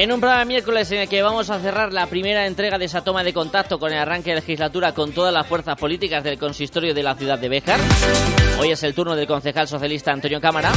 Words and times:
En 0.00 0.12
un 0.12 0.20
programa 0.20 0.44
miércoles 0.44 0.92
en 0.92 1.00
el 1.00 1.08
que 1.08 1.22
vamos 1.22 1.50
a 1.50 1.58
cerrar 1.58 1.92
la 1.92 2.06
primera 2.06 2.46
entrega 2.46 2.78
de 2.78 2.84
esa 2.84 3.02
toma 3.02 3.24
de 3.24 3.32
contacto 3.32 3.80
con 3.80 3.92
el 3.92 3.98
arranque 3.98 4.30
de 4.30 4.36
legislatura 4.36 4.94
con 4.94 5.10
todas 5.10 5.34
las 5.34 5.44
fuerzas 5.44 5.76
políticas 5.76 6.22
del 6.22 6.38
consistorio 6.38 6.94
de 6.94 7.02
la 7.02 7.16
ciudad 7.16 7.36
de 7.36 7.48
Béjar. 7.48 7.80
Hoy 8.60 8.70
es 8.70 8.80
el 8.84 8.94
turno 8.94 9.16
del 9.16 9.26
concejal 9.26 9.66
socialista 9.66 10.12
Antonio 10.12 10.40
Cámara. 10.40 10.70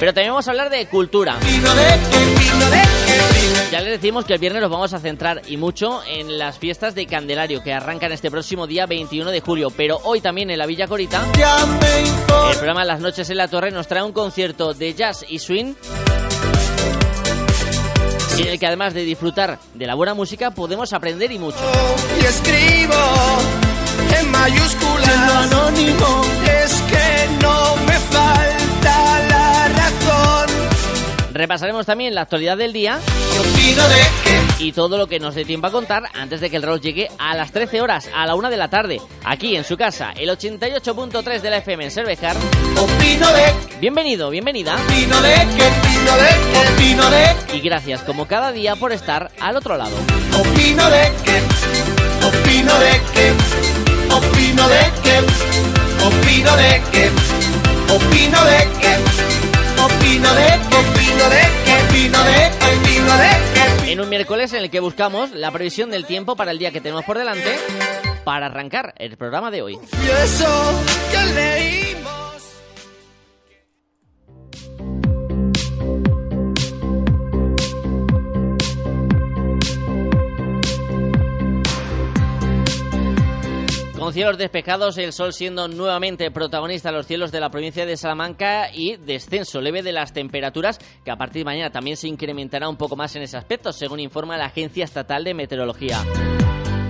Pero 0.00 0.14
también 0.14 0.30
vamos 0.30 0.48
a 0.48 0.50
hablar 0.50 0.70
de 0.70 0.86
cultura. 0.86 1.36
Ya 3.70 3.80
les 3.82 4.00
decimos 4.00 4.24
que 4.24 4.32
el 4.32 4.40
viernes 4.40 4.62
nos 4.62 4.70
vamos 4.70 4.94
a 4.94 4.98
centrar 4.98 5.42
y 5.46 5.58
mucho 5.58 6.00
en 6.06 6.38
las 6.38 6.58
fiestas 6.58 6.94
de 6.94 7.04
Candelario 7.04 7.62
que 7.62 7.74
arrancan 7.74 8.12
este 8.12 8.30
próximo 8.30 8.66
día 8.66 8.86
21 8.86 9.30
de 9.30 9.40
julio. 9.42 9.68
Pero 9.76 10.00
hoy 10.04 10.22
también 10.22 10.48
en 10.48 10.56
la 10.56 10.64
Villa 10.64 10.86
Corita, 10.86 11.22
el 12.50 12.56
programa 12.56 12.86
Las 12.86 13.00
Noches 13.00 13.28
en 13.28 13.36
la 13.36 13.48
Torre 13.48 13.72
nos 13.72 13.86
trae 13.86 14.02
un 14.02 14.12
concierto 14.12 14.72
de 14.72 14.94
jazz 14.94 15.26
y 15.28 15.38
swing 15.38 15.74
en 18.42 18.48
el 18.48 18.58
que 18.58 18.66
además 18.66 18.94
de 18.94 19.04
disfrutar 19.04 19.58
de 19.74 19.86
la 19.86 19.94
buena 19.94 20.14
música 20.14 20.50
podemos 20.50 20.92
aprender 20.92 21.32
y 21.32 21.38
mucho. 21.38 21.58
Y 22.20 22.24
escribo 22.24 22.94
en 24.18 24.30
mayúsculas 24.30 25.32
anónimo 25.32 26.22
es 26.64 26.72
que 26.82 27.42
no 27.42 27.76
me 27.86 27.92
falta. 27.92 28.67
Repasaremos 31.38 31.86
también 31.86 32.16
la 32.16 32.22
actualidad 32.22 32.56
del 32.56 32.72
día 32.72 32.98
y 34.58 34.72
todo 34.72 34.98
lo 34.98 35.06
que 35.06 35.20
nos 35.20 35.36
dé 35.36 35.44
tiempo 35.44 35.68
a 35.68 35.70
contar 35.70 36.02
antes 36.12 36.40
de 36.40 36.50
que 36.50 36.56
el 36.56 36.64
reloj 36.64 36.80
llegue 36.80 37.08
a 37.16 37.36
las 37.36 37.52
13 37.52 37.80
horas, 37.80 38.10
a 38.12 38.26
la 38.26 38.34
1 38.34 38.50
de 38.50 38.56
la 38.56 38.68
tarde, 38.68 39.00
aquí 39.24 39.54
en 39.54 39.62
su 39.62 39.76
casa, 39.76 40.10
el 40.16 40.30
88.3 40.30 41.40
de 41.40 41.50
la 41.50 41.58
FM 41.58 41.84
en 41.84 41.90
Cervejar. 41.92 42.36
Opino 42.76 43.32
de 43.32 43.78
Bienvenido, 43.80 44.30
bienvenida. 44.30 44.74
opino 44.74 45.22
de 45.22 45.34
opino 45.34 46.16
de 46.16 46.74
opino 46.74 47.08
de 47.08 47.56
Y 47.56 47.60
gracias 47.60 48.02
como 48.02 48.26
cada 48.26 48.50
día 48.50 48.74
por 48.74 48.90
estar 48.90 49.30
al 49.38 49.56
otro 49.56 49.76
lado. 49.76 49.94
En 63.88 64.00
un 64.00 64.08
miércoles 64.10 64.52
en 64.52 64.62
el 64.62 64.70
que 64.70 64.80
buscamos 64.80 65.30
la 65.30 65.50
previsión 65.50 65.88
del 65.88 66.04
tiempo 66.04 66.36
para 66.36 66.50
el 66.50 66.58
día 66.58 66.70
que 66.70 66.82
tenemos 66.82 67.06
por 67.06 67.16
delante 67.16 67.56
para 68.22 68.44
arrancar 68.44 68.92
el 68.98 69.16
programa 69.16 69.50
de 69.50 69.62
hoy. 69.62 69.78
Con 84.08 84.14
cielos 84.14 84.38
despejados, 84.38 84.96
el 84.96 85.12
sol 85.12 85.34
siendo 85.34 85.68
nuevamente 85.68 86.30
protagonista 86.30 86.88
en 86.88 86.94
los 86.94 87.06
cielos 87.06 87.30
de 87.30 87.40
la 87.40 87.50
provincia 87.50 87.84
de 87.84 87.94
Salamanca 87.94 88.70
y 88.72 88.96
descenso 88.96 89.60
leve 89.60 89.82
de 89.82 89.92
las 89.92 90.14
temperaturas, 90.14 90.78
que 91.04 91.10
a 91.10 91.16
partir 91.16 91.40
de 91.40 91.44
mañana 91.44 91.70
también 91.70 91.98
se 91.98 92.08
incrementará 92.08 92.70
un 92.70 92.78
poco 92.78 92.96
más 92.96 93.14
en 93.16 93.22
ese 93.22 93.36
aspecto, 93.36 93.70
según 93.70 94.00
informa 94.00 94.38
la 94.38 94.46
Agencia 94.46 94.86
Estatal 94.86 95.24
de 95.24 95.34
Meteorología. 95.34 96.02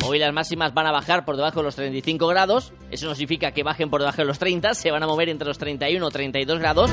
Hoy 0.06 0.20
las 0.20 0.33
máximas 0.33 0.72
van 0.74 0.86
a 0.86 0.92
bajar 0.92 1.24
por 1.24 1.34
debajo 1.36 1.58
de 1.58 1.64
los 1.64 1.74
35 1.74 2.24
grados, 2.28 2.72
eso 2.92 3.08
no 3.08 3.16
significa 3.16 3.50
que 3.50 3.64
bajen 3.64 3.91
por 3.91 4.00
debajo 4.00 4.19
de 4.19 4.27
los 4.27 4.39
30, 4.39 4.74
se 4.74 4.92
van 4.92 5.02
a 5.02 5.08
mover 5.08 5.28
entre 5.28 5.48
los 5.48 5.58
31 5.58 6.06
y 6.06 6.11
32 6.12 6.61
grados, 6.61 6.89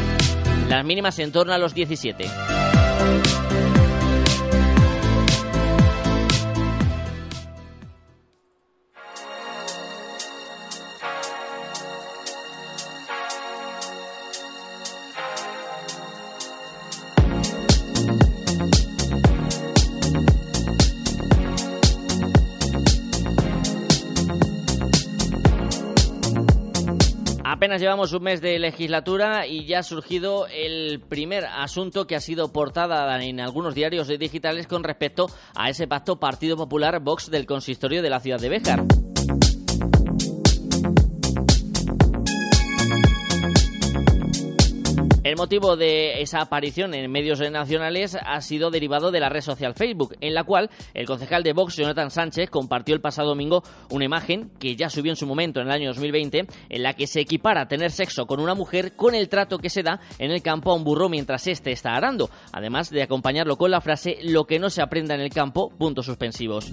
las 0.67 0.83
mínimas 0.83 1.19
en 1.19 1.31
torno 1.31 1.53
a 1.53 1.59
los 1.59 1.75
17. 1.75 2.25
Apenas 27.47 27.79
llevamos 27.79 28.11
un 28.11 28.23
mes 28.23 28.41
de 28.41 28.57
legislatura 28.57 29.45
y 29.45 29.65
ya 29.65 29.77
ha 29.77 29.83
surgido 29.83 30.47
el 30.47 30.99
primer 30.99 31.45
asunto 31.45 32.07
que 32.07 32.15
ha 32.15 32.19
sido 32.19 32.51
portada 32.51 33.23
en 33.23 33.39
algunos 33.39 33.75
diarios 33.75 34.07
digitales 34.07 34.65
con 34.65 34.83
respecto 34.83 35.27
a 35.53 35.69
ese 35.69 35.87
pacto 35.87 36.19
Partido 36.19 36.57
Popular 36.57 36.99
Vox 37.01 37.29
del 37.29 37.45
consistorio 37.45 38.01
de 38.01 38.09
la 38.09 38.19
ciudad 38.19 38.39
de 38.39 38.49
Béjar. 38.49 38.83
El 45.25 45.37
motivo 45.37 45.75
de 45.75 46.21
esa 46.21 46.39
aparición 46.39 46.93
en 46.93 47.11
medios 47.11 47.39
nacionales 47.39 48.15
ha 48.15 48.39
sido 48.41 48.69
derivado 48.69 49.09
de 49.09 49.19
la 49.19 49.27
red 49.27 49.41
social 49.41 49.73
Facebook, 49.73 50.15
en 50.21 50.35
la 50.35 50.43
cual 50.43 50.69
el 50.93 51.07
concejal 51.07 51.41
de 51.41 51.51
Vox, 51.51 51.77
Jonathan 51.77 52.11
Sánchez, 52.11 52.51
compartió 52.51 52.93
el 52.93 53.01
pasado 53.01 53.29
domingo 53.29 53.63
una 53.89 54.05
imagen 54.05 54.51
que 54.59 54.75
ya 54.75 54.87
subió 54.87 55.11
en 55.11 55.15
su 55.15 55.25
momento 55.25 55.59
en 55.59 55.65
el 55.65 55.73
año 55.73 55.87
2020, 55.87 56.45
en 56.69 56.83
la 56.83 56.93
que 56.93 57.07
se 57.07 57.21
equipara 57.21 57.67
tener 57.67 57.89
sexo 57.89 58.27
con 58.27 58.39
una 58.39 58.53
mujer 58.53 58.95
con 58.95 59.15
el 59.15 59.27
trato 59.27 59.57
que 59.57 59.71
se 59.71 59.81
da 59.81 59.99
en 60.19 60.29
el 60.29 60.43
campo 60.43 60.69
a 60.69 60.75
un 60.75 60.83
burro 60.83 61.09
mientras 61.09 61.47
éste 61.47 61.71
está 61.71 61.95
arando, 61.95 62.29
además 62.53 62.91
de 62.91 63.01
acompañarlo 63.01 63.57
con 63.57 63.71
la 63.71 63.81
frase 63.81 64.19
lo 64.21 64.43
que 64.43 64.59
no 64.59 64.69
se 64.69 64.83
aprenda 64.83 65.15
en 65.15 65.21
el 65.21 65.31
campo, 65.31 65.71
puntos 65.75 66.05
suspensivos. 66.05 66.71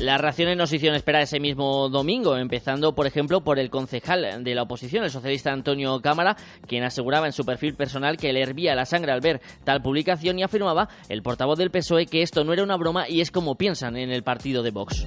Las 0.00 0.20
reacciones 0.20 0.56
nos 0.56 0.72
hicieron 0.72 0.96
esperar 0.96 1.22
ese 1.22 1.40
mismo 1.40 1.88
domingo, 1.88 2.36
empezando, 2.36 2.94
por 2.94 3.08
ejemplo, 3.08 3.40
por 3.40 3.58
el 3.58 3.68
concejal 3.68 4.44
de 4.44 4.54
la 4.54 4.62
oposición, 4.62 5.02
el 5.02 5.10
socialista 5.10 5.52
Antonio 5.52 6.00
Cámara, 6.00 6.36
quien 6.68 6.84
aseguraba 6.84 7.26
en 7.26 7.32
su 7.32 7.44
perfil 7.44 7.74
personal 7.74 8.16
que 8.16 8.32
le 8.32 8.40
hervía 8.40 8.76
la 8.76 8.86
sangre 8.86 9.10
al 9.10 9.20
ver 9.20 9.40
tal 9.64 9.82
publicación 9.82 10.38
y 10.38 10.44
afirmaba 10.44 10.88
el 11.08 11.22
portavoz 11.22 11.58
del 11.58 11.72
PSOE 11.72 12.06
que 12.06 12.22
esto 12.22 12.44
no 12.44 12.52
era 12.52 12.62
una 12.62 12.76
broma 12.76 13.08
y 13.08 13.22
es 13.22 13.32
como 13.32 13.56
piensan 13.56 13.96
en 13.96 14.12
el 14.12 14.22
partido 14.22 14.62
de 14.62 14.70
Vox. 14.70 15.04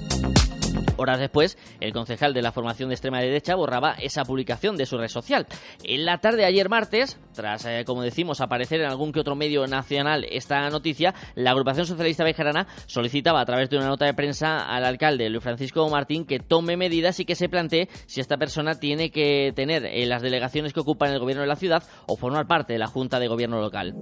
Horas 0.97 1.19
después, 1.19 1.57
el 1.79 1.93
concejal 1.93 2.33
de 2.33 2.41
la 2.41 2.51
formación 2.51 2.89
de 2.89 2.95
extrema 2.95 3.19
derecha 3.19 3.55
borraba 3.55 3.93
esa 3.93 4.23
publicación 4.23 4.77
de 4.77 4.85
su 4.85 4.97
red 4.97 5.07
social. 5.07 5.47
En 5.83 6.05
la 6.05 6.19
tarde 6.19 6.39
de 6.39 6.45
ayer 6.45 6.69
martes, 6.69 7.19
tras, 7.33 7.65
eh, 7.65 7.83
como 7.85 8.03
decimos, 8.03 8.41
aparecer 8.41 8.81
en 8.81 8.87
algún 8.87 9.11
que 9.11 9.19
otro 9.19 9.35
medio 9.35 9.65
nacional 9.67 10.25
esta 10.29 10.69
noticia, 10.69 11.13
la 11.35 11.51
agrupación 11.51 11.85
socialista 11.85 12.23
bejarana 12.23 12.67
solicitaba 12.85 13.41
a 13.41 13.45
través 13.45 13.69
de 13.69 13.77
una 13.77 13.87
nota 13.87 14.05
de 14.05 14.13
prensa 14.13 14.65
al 14.67 14.85
alcalde 14.85 15.29
Luis 15.29 15.43
Francisco 15.43 15.89
Martín 15.89 16.25
que 16.25 16.39
tome 16.39 16.77
medidas 16.77 17.19
y 17.19 17.25
que 17.25 17.35
se 17.35 17.49
plantee 17.49 17.89
si 18.05 18.21
esta 18.21 18.37
persona 18.37 18.79
tiene 18.79 19.11
que 19.11 19.53
tener 19.55 19.85
eh, 19.85 20.05
las 20.05 20.21
delegaciones 20.21 20.73
que 20.73 20.81
ocupa 20.81 21.07
en 21.07 21.13
el 21.13 21.19
gobierno 21.19 21.41
de 21.41 21.47
la 21.47 21.55
ciudad 21.55 21.83
o 22.07 22.15
formar 22.15 22.47
parte 22.47 22.73
de 22.73 22.79
la 22.79 22.87
Junta 22.87 23.19
de 23.19 23.27
Gobierno 23.27 23.59
local. 23.59 23.95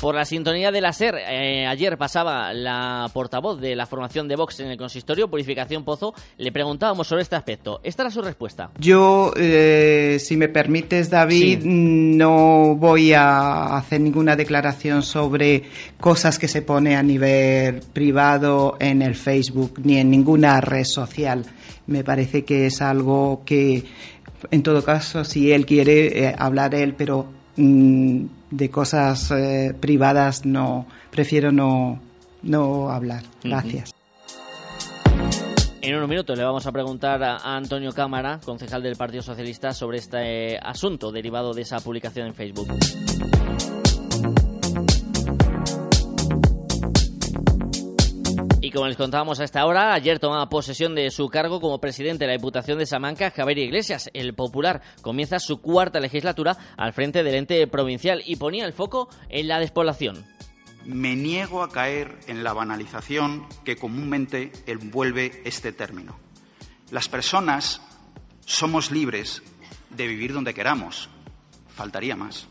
Por 0.00 0.14
la 0.14 0.24
sintonía 0.24 0.70
de 0.70 0.80
la 0.80 0.92
SER, 0.92 1.16
eh, 1.28 1.66
ayer 1.66 1.98
pasaba 1.98 2.52
la 2.52 3.10
portavoz 3.12 3.60
de 3.60 3.74
la 3.74 3.84
formación 3.84 4.28
de 4.28 4.36
Vox 4.36 4.60
en 4.60 4.68
el 4.68 4.78
consistorio, 4.78 5.26
Purificación 5.28 5.82
Pozo, 5.82 6.14
le 6.36 6.52
preguntábamos 6.52 7.08
sobre 7.08 7.22
este 7.22 7.34
aspecto. 7.34 7.80
Esta 7.82 8.04
era 8.04 8.10
su 8.12 8.22
respuesta. 8.22 8.70
Yo, 8.78 9.32
eh, 9.36 10.18
si 10.20 10.36
me 10.36 10.48
permites, 10.48 11.10
David, 11.10 11.62
Sí. 11.62 11.68
no 11.68 12.76
voy 12.76 13.12
a 13.12 13.76
hacer 13.76 14.00
ninguna 14.00 14.36
declaración 14.36 15.02
sobre 15.02 15.64
cosas 15.98 16.38
que 16.38 16.46
se 16.46 16.62
pone 16.62 16.94
a 16.94 17.02
nivel 17.02 17.80
privado 17.92 18.76
en 18.78 19.02
el 19.02 19.16
Facebook 19.16 19.80
ni 19.82 19.98
en 19.98 20.10
ninguna 20.10 20.60
red 20.60 20.84
social. 20.84 21.44
Me 21.88 22.04
parece 22.04 22.44
que 22.44 22.66
es 22.66 22.80
algo 22.82 23.42
que, 23.44 23.82
en 24.52 24.62
todo 24.62 24.84
caso, 24.84 25.24
si 25.24 25.50
él 25.50 25.66
quiere 25.66 26.26
eh, 26.28 26.34
hablar 26.38 26.76
él, 26.76 26.94
pero 26.96 27.26
mm, 27.56 28.24
de 28.50 28.70
cosas 28.70 29.30
eh, 29.30 29.74
privadas 29.78 30.44
no, 30.44 30.86
prefiero 31.10 31.52
no, 31.52 32.00
no 32.42 32.90
hablar. 32.90 33.22
Gracias. 33.42 33.94
En 35.80 35.94
unos 35.94 36.08
minutos 36.08 36.36
le 36.36 36.44
vamos 36.44 36.66
a 36.66 36.72
preguntar 36.72 37.22
a 37.22 37.56
Antonio 37.56 37.92
Cámara, 37.92 38.40
concejal 38.44 38.82
del 38.82 38.96
Partido 38.96 39.22
Socialista, 39.22 39.72
sobre 39.72 39.98
este 39.98 40.54
eh, 40.54 40.60
asunto 40.62 41.10
derivado 41.10 41.54
de 41.54 41.62
esa 41.62 41.80
publicación 41.80 42.26
en 42.26 42.34
Facebook. 42.34 42.68
Y 48.68 48.70
como 48.70 48.86
les 48.86 48.98
contábamos 48.98 49.40
a 49.40 49.44
esta 49.44 49.64
hora, 49.64 49.94
ayer 49.94 50.18
tomaba 50.18 50.50
posesión 50.50 50.94
de 50.94 51.10
su 51.10 51.30
cargo 51.30 51.58
como 51.58 51.80
presidente 51.80 52.24
de 52.24 52.26
la 52.26 52.36
Diputación 52.36 52.76
de 52.76 52.84
Salamanca, 52.84 53.30
Javier 53.30 53.56
Iglesias. 53.56 54.10
El 54.12 54.34
Popular 54.34 54.82
comienza 55.00 55.38
su 55.38 55.62
cuarta 55.62 56.00
legislatura 56.00 56.54
al 56.76 56.92
frente 56.92 57.22
del 57.22 57.36
ente 57.36 57.66
provincial 57.66 58.22
y 58.26 58.36
ponía 58.36 58.66
el 58.66 58.74
foco 58.74 59.08
en 59.30 59.48
la 59.48 59.58
despoblación. 59.58 60.26
Me 60.84 61.16
niego 61.16 61.62
a 61.62 61.70
caer 61.70 62.18
en 62.26 62.44
la 62.44 62.52
banalización 62.52 63.46
que 63.64 63.76
comúnmente 63.76 64.52
envuelve 64.66 65.40
este 65.46 65.72
término. 65.72 66.18
Las 66.90 67.08
personas 67.08 67.80
somos 68.44 68.90
libres 68.90 69.42
de 69.88 70.06
vivir 70.06 70.34
donde 70.34 70.52
queramos, 70.52 71.08
faltaría 71.74 72.16
más. 72.16 72.46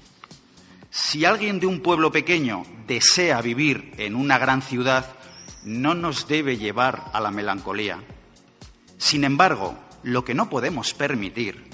Si 0.90 1.26
alguien 1.26 1.60
de 1.60 1.68
un 1.68 1.82
pueblo 1.82 2.12
pequeño 2.12 2.64
desea 2.88 3.40
vivir 3.42 3.92
en 4.00 4.16
una 4.16 4.40
gran 4.40 4.64
ciudad, 4.64 5.17
no 5.68 5.94
nos 5.94 6.30
debe 6.30 6.58
llevar 6.58 7.12
a 7.12 7.20
la 7.20 7.30
melancolía. 7.30 8.02
Sin 8.98 9.26
embargo, 9.26 9.78
lo 10.02 10.24
que 10.24 10.34
no 10.34 10.50
podemos 10.50 10.94
permitir 10.94 11.70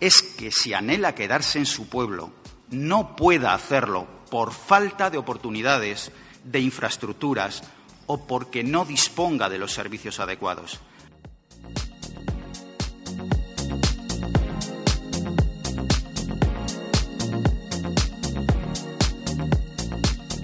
es 0.00 0.20
que 0.22 0.50
si 0.50 0.74
anhela 0.74 1.14
quedarse 1.14 1.60
en 1.60 1.66
su 1.66 1.88
pueblo, 1.88 2.32
no 2.70 3.14
pueda 3.14 3.54
hacerlo 3.54 4.08
por 4.30 4.52
falta 4.52 5.10
de 5.10 5.18
oportunidades, 5.18 6.10
de 6.42 6.58
infraestructuras 6.58 7.62
o 8.06 8.26
porque 8.26 8.64
no 8.64 8.84
disponga 8.84 9.48
de 9.48 9.58
los 9.58 9.72
servicios 9.72 10.18
adecuados. 10.18 10.80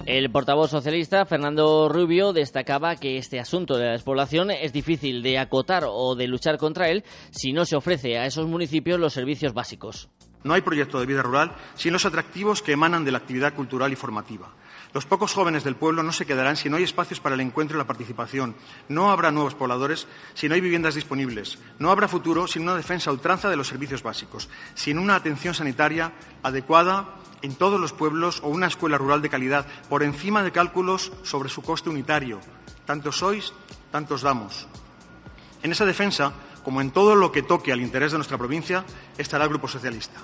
El 0.07 0.31
portavoz 0.31 0.71
socialista, 0.71 1.27
Fernando 1.27 1.89
Rubio, 1.89 2.33
destacaba 2.33 2.95
que 2.95 3.19
este 3.19 3.41
asunto 3.41 3.77
de 3.77 3.87
la 3.87 3.93
despoblación 3.93 4.53
es 4.53 4.73
difícil 4.73 5.21
de 5.21 5.37
acotar 5.37 5.83
o 5.85 6.15
de 6.15 6.29
luchar 6.29 6.59
contra 6.59 6.91
él 6.91 7.03
si 7.33 7.53
no 7.53 7.65
se 7.65 7.75
ofrece 7.75 8.17
a 8.17 8.25
esos 8.25 8.47
municipios 8.47 9.01
los 9.01 9.13
servicios 9.13 9.53
básicos. 9.53 10.09
No 10.47 10.55
hay 10.55 10.61
proyecto 10.61 11.01
de 11.01 11.07
vida 11.07 11.23
rural 11.23 11.51
sin 11.75 11.93
los 11.93 12.07
atractivos 12.07 12.63
que 12.63 12.71
emanan 12.71 13.05
de 13.05 13.11
la 13.11 13.19
actividad 13.19 13.53
cultural 13.53 13.93
y 13.93 13.97
formativa. 13.97 14.49
Los 14.95 15.05
pocos 15.05 15.35
jóvenes 15.35 15.65
del 15.65 15.75
pueblo 15.75 16.05
no 16.05 16.13
se 16.13 16.25
quedarán 16.25 16.57
si 16.57 16.71
no 16.71 16.77
hay 16.77 16.85
espacios 16.85 17.19
para 17.19 17.35
el 17.35 17.41
encuentro 17.41 17.77
y 17.77 17.79
la 17.79 17.87
participación. 17.89 18.55
No 18.89 19.11
habrá 19.11 19.33
nuevos 19.33 19.57
pobladores 19.57 20.07
si 20.35 20.49
no 20.49 20.55
hay 20.55 20.61
viviendas 20.61 20.95
disponibles. 20.95 21.59
No 21.81 21.91
habrá 21.91 22.07
futuro 22.07 22.47
sin 22.47 22.63
una 22.63 22.77
defensa 22.77 23.11
ultranza 23.11 23.51
de 23.51 23.57
los 23.57 23.67
servicios 23.67 24.05
básicos, 24.05 24.49
sin 24.77 25.01
una 25.01 25.17
atención 25.17 25.53
sanitaria 25.53 26.13
adecuada 26.45 27.17
en 27.43 27.57
todos 27.57 27.81
los 27.81 27.93
pueblos 27.93 28.41
o 28.45 28.49
una 28.49 28.69
escuela 28.69 28.99
rural 28.99 29.23
de 29.23 29.29
calidad, 29.29 29.67
por 29.89 30.05
encima 30.05 30.45
de 30.45 30.53
cálculos 30.53 31.13
sobre 31.25 31.49
su 31.49 31.61
coste 31.63 31.91
unitario. 31.91 32.39
Tantos 32.87 33.19
sois, 33.19 33.53
tantos 33.91 34.23
damos. 34.23 34.69
En 35.65 35.73
esa 35.73 35.85
defensa, 35.85 36.33
como 36.67 36.81
en 36.81 36.91
todo 36.91 37.15
lo 37.15 37.31
que 37.31 37.45
toque 37.45 37.73
al 37.73 37.81
interés 37.81 38.11
de 38.11 38.19
nuestra 38.19 38.39
provincia, 38.39 38.85
estará 39.17 39.45
el 39.45 39.51
Grupo 39.51 39.69
Socialista. 39.69 40.21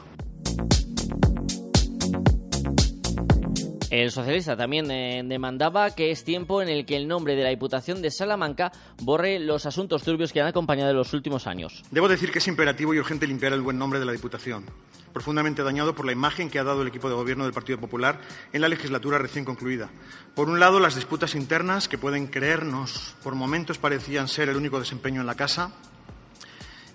El 3.91 4.11
socialista 4.11 4.57
también 4.57 4.91
eh, 4.91 5.23
demandaba 5.25 5.95
que 5.95 6.11
es 6.11 6.25
tiempo 6.25 6.61
en 6.61 6.69
el 6.69 6.85
que 6.85 6.97
el 6.97 7.07
nombre 7.07 7.37
de 7.37 7.45
la 7.45 7.51
Diputación 7.51 8.03
de 8.03 8.11
Salamanca 8.11 8.73
borre 9.03 9.39
los 9.39 9.67
asuntos 9.67 10.03
turbios 10.03 10.33
que 10.33 10.41
han 10.41 10.49
acompañado 10.49 10.91
en 10.91 10.97
los 10.97 11.13
últimos 11.13 11.47
años. 11.47 11.85
Debo 11.93 12.09
decir 12.09 12.33
que 12.33 12.41
es 12.41 12.49
imperativo 12.49 12.93
y 12.93 12.99
urgente 12.99 13.29
limpiar 13.29 13.53
el 13.53 13.61
buen 13.61 13.79
nombre 13.79 14.01
de 14.01 14.07
la 14.07 14.11
Diputación, 14.11 14.65
profundamente 15.13 15.63
dañado 15.63 15.95
por 15.95 16.07
la 16.07 16.13
imagen 16.13 16.51
que 16.51 16.59
ha 16.59 16.65
dado 16.65 16.83
el 16.83 16.89
equipo 16.89 17.09
de 17.09 17.15
gobierno 17.15 17.45
del 17.45 17.53
Partido 17.53 17.79
Popular 17.79 18.19
en 18.53 18.63
la 18.63 18.69
legislatura 18.69 19.17
recién 19.19 19.45
concluida. 19.45 19.91
Por 20.35 20.49
un 20.49 20.59
lado, 20.59 20.81
las 20.81 20.97
disputas 20.97 21.37
internas 21.37 21.87
que 21.87 21.99
pueden 21.99 22.27
creernos 22.27 23.15
por 23.23 23.37
momentos 23.37 23.79
parecían 23.79 24.27
ser 24.27 24.49
el 24.49 24.57
único 24.57 24.81
desempeño 24.81 25.21
en 25.21 25.29
la 25.29 25.37
casa 25.37 25.71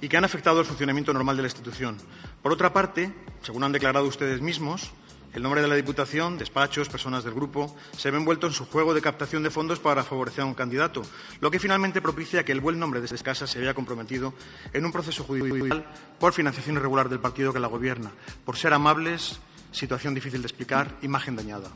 y 0.02 0.10
que 0.10 0.18
han 0.18 0.26
afectado 0.26 0.60
el 0.60 0.66
funcionamiento 0.66 1.14
normal 1.14 1.36
de 1.36 1.44
la 1.44 1.48
institución. 1.48 1.98
Por 2.42 2.52
otra 2.52 2.74
parte, 2.74 3.14
según 3.42 3.64
han 3.64 3.72
declarado 3.72 4.08
ustedes 4.08 4.42
mismos, 4.42 4.92
el 5.34 5.44
nombre 5.44 5.62
de 5.62 5.68
la 5.68 5.76
Diputación, 5.76 6.38
despachos, 6.38 6.90
personas 6.90 7.24
del 7.24 7.34
grupo, 7.34 7.76
se 7.96 8.10
ve 8.10 8.18
envuelto 8.18 8.48
en 8.48 8.54
su 8.54 8.66
juego 8.66 8.94
de 8.94 9.02
captación 9.02 9.44
de 9.44 9.52
fondos 9.52 9.80
para 9.80 10.04
favorecer 10.04 10.42
a 10.42 10.46
un 10.46 10.54
candidato, 10.54 11.04
lo 11.42 11.52
que 11.52 11.60
finalmente 11.60 12.02
propicia 12.02 12.44
que 12.44 12.52
el 12.52 12.62
buen 12.62 12.80
nombre 12.80 13.02
de 13.02 13.18
casa 13.18 13.46
se 13.46 13.60
vea 13.60 13.74
comprometido 13.74 14.34
en 14.74 14.86
un 14.86 14.92
proceso 14.92 15.24
judicial 15.24 15.86
por 16.20 16.34
financiación 16.34 16.78
irregular 16.78 17.10
del 17.10 17.20
partido 17.20 17.54
que 17.54 17.60
la 17.60 17.68
gobierna, 17.68 18.12
por 18.46 18.58
ser 18.58 18.74
amables, 18.74 19.40
situación 19.72 20.14
difícil 20.14 20.42
de 20.42 20.48
explicar, 20.48 20.98
imagen 21.02 21.36
dañada. 21.36 21.70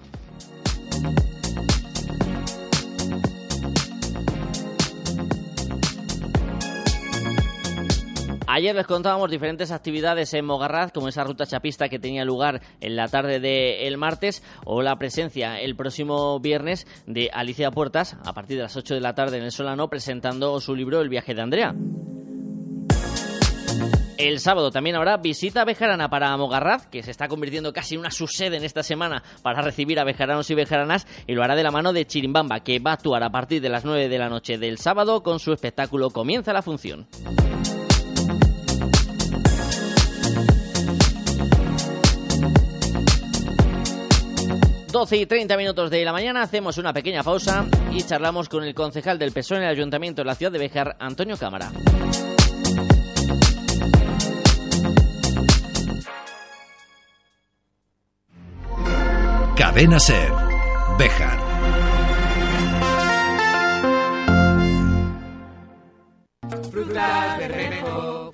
Ayer 8.53 8.75
les 8.75 8.85
contábamos 8.85 9.31
diferentes 9.31 9.71
actividades 9.71 10.33
en 10.33 10.43
Mogarraz, 10.43 10.91
como 10.91 11.07
esa 11.07 11.23
ruta 11.23 11.45
chapista 11.45 11.87
que 11.87 11.99
tenía 11.99 12.25
lugar 12.25 12.59
en 12.81 12.97
la 12.97 13.07
tarde 13.07 13.39
del 13.39 13.97
martes, 13.97 14.43
o 14.65 14.81
la 14.81 14.97
presencia 14.97 15.61
el 15.61 15.77
próximo 15.77 16.37
viernes 16.41 16.85
de 17.07 17.29
Alicia 17.31 17.71
Puertas, 17.71 18.17
a 18.25 18.33
partir 18.33 18.57
de 18.57 18.63
las 18.63 18.75
8 18.75 18.95
de 18.95 18.99
la 18.99 19.15
tarde 19.15 19.37
en 19.37 19.43
el 19.43 19.53
Solano, 19.53 19.87
presentando 19.87 20.59
su 20.59 20.75
libro 20.75 20.99
El 20.99 21.07
viaje 21.07 21.33
de 21.33 21.41
Andrea. 21.41 21.73
El 24.17 24.41
sábado 24.41 24.69
también 24.69 24.97
habrá 24.97 25.15
visita 25.15 25.63
bejarana 25.63 26.09
para 26.09 26.35
Mogarraz, 26.35 26.87
que 26.87 27.03
se 27.03 27.11
está 27.11 27.29
convirtiendo 27.29 27.71
casi 27.71 27.95
en 27.95 28.01
una 28.01 28.11
subsede 28.11 28.57
en 28.57 28.65
esta 28.65 28.83
semana 28.83 29.23
para 29.43 29.61
recibir 29.61 29.97
a 29.97 30.03
bejaranos 30.03 30.51
y 30.51 30.55
bejaranas, 30.55 31.07
y 31.25 31.35
lo 31.35 31.43
hará 31.43 31.55
de 31.55 31.63
la 31.63 31.71
mano 31.71 31.93
de 31.93 32.05
Chirimbamba, 32.05 32.59
que 32.59 32.79
va 32.79 32.91
a 32.91 32.95
actuar 32.95 33.23
a 33.23 33.29
partir 33.29 33.61
de 33.61 33.69
las 33.69 33.85
9 33.85 34.09
de 34.09 34.19
la 34.19 34.27
noche 34.27 34.57
del 34.57 34.77
sábado 34.77 35.23
con 35.23 35.39
su 35.39 35.53
espectáculo 35.53 36.09
Comienza 36.09 36.51
la 36.51 36.61
función. 36.61 37.07
12 44.91 45.15
y 45.15 45.25
30 45.25 45.55
minutos 45.55 45.89
de 45.89 46.03
la 46.03 46.11
mañana 46.11 46.41
hacemos 46.41 46.77
una 46.77 46.91
pequeña 46.91 47.23
pausa 47.23 47.65
y 47.91 48.03
charlamos 48.03 48.49
con 48.49 48.65
el 48.65 48.75
concejal 48.75 49.17
del 49.17 49.31
PSOE 49.31 49.59
en 49.59 49.63
el 49.63 49.69
Ayuntamiento 49.69 50.21
de 50.21 50.25
la 50.25 50.35
ciudad 50.35 50.51
de 50.51 50.59
Bejar, 50.59 50.97
Antonio 50.99 51.37
Cámara. 51.37 51.71
Cadena 59.55 59.97
Ser, 59.97 60.31
Bejar. 60.99 61.39
Frutas 66.69 67.37
Bermejo. 67.37 68.31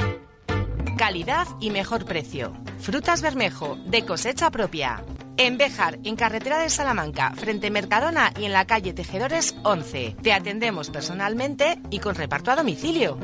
Calidad 0.97 1.47
y 1.59 1.69
mejor 1.69 2.05
precio. 2.05 2.53
Frutas 2.79 3.21
Bermejo, 3.21 3.77
de 3.85 4.05
cosecha 4.05 4.49
propia. 4.49 5.03
En 5.39 5.59
Béjar, 5.59 5.99
en 6.03 6.15
carretera 6.15 6.57
de 6.57 6.69
Salamanca, 6.69 7.31
frente 7.35 7.69
Mercadona 7.69 8.33
y 8.39 8.45
en 8.45 8.53
la 8.53 8.65
calle 8.65 8.93
Tejedores 8.93 9.55
11. 9.63 10.15
Te 10.23 10.33
atendemos 10.33 10.89
personalmente 10.89 11.77
y 11.91 11.99
con 11.99 12.15
reparto 12.15 12.49
a 12.49 12.55
domicilio. 12.55 13.19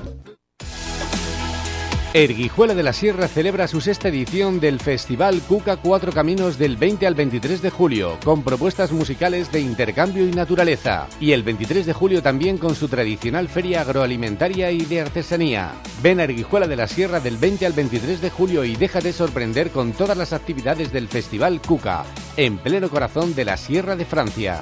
Erguijuela 2.16 2.76
de 2.76 2.84
la 2.84 2.94
Sierra 2.94 3.28
celebra 3.28 3.68
su 3.68 3.82
sexta 3.82 4.10
edición 4.10 4.60
del 4.60 4.80
Festival 4.80 5.42
Cuca 5.48 5.78
Cuatro 5.78 6.12
Caminos 6.12 6.60
del 6.60 6.78
20 6.78 7.08
al 7.08 7.16
23 7.16 7.60
de 7.64 7.72
julio, 7.72 8.20
con 8.24 8.44
propuestas 8.44 8.92
musicales 8.92 9.52
de 9.52 9.62
intercambio 9.62 10.28
y 10.28 10.32
naturaleza. 10.32 11.08
Y 11.20 11.32
el 11.32 11.42
23 11.42 11.88
de 11.88 11.94
julio 11.94 12.22
también 12.22 12.60
con 12.60 12.76
su 12.76 12.88
tradicional 12.88 13.50
feria 13.50 13.82
agroalimentaria 13.82 14.70
y 14.70 14.82
de 14.82 15.02
artesanía. 15.02 15.72
Ven 16.04 16.20
a 16.20 16.26
Erguijuela 16.26 16.68
de 16.68 16.76
la 16.76 16.88
Sierra 16.88 17.20
del 17.20 17.38
20 17.38 17.66
al 17.66 17.74
23 17.74 18.22
de 18.22 18.30
julio 18.30 18.64
y 18.64 18.76
déjate 18.76 19.12
sorprender 19.12 19.72
con 19.72 19.94
todas 19.94 20.16
las 20.16 20.34
actividades 20.34 20.92
del 20.92 21.08
Festival 21.08 21.62
Cuca, 21.62 22.06
en 22.38 22.60
pleno 22.60 22.90
corazón 22.90 23.34
de 23.34 23.46
la 23.46 23.58
Sierra 23.58 23.96
de 23.96 24.06
Francia. 24.06 24.62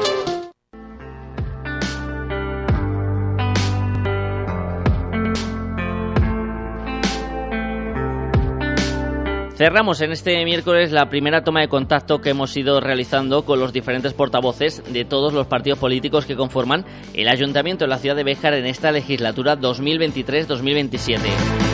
Cerramos 9.61 10.01
en 10.01 10.11
este 10.11 10.43
miércoles 10.43 10.91
la 10.91 11.07
primera 11.07 11.43
toma 11.43 11.61
de 11.61 11.67
contacto 11.67 12.19
que 12.19 12.31
hemos 12.31 12.57
ido 12.57 12.79
realizando 12.79 13.45
con 13.45 13.59
los 13.59 13.71
diferentes 13.71 14.11
portavoces 14.11 14.81
de 14.91 15.05
todos 15.05 15.33
los 15.33 15.45
partidos 15.45 15.77
políticos 15.77 16.25
que 16.25 16.35
conforman 16.35 16.83
el 17.13 17.27
ayuntamiento 17.27 17.85
de 17.85 17.89
la 17.89 17.99
ciudad 17.99 18.15
de 18.15 18.23
Béjar 18.23 18.55
en 18.55 18.65
esta 18.65 18.91
legislatura 18.91 19.59
2023-2027. 19.59 21.70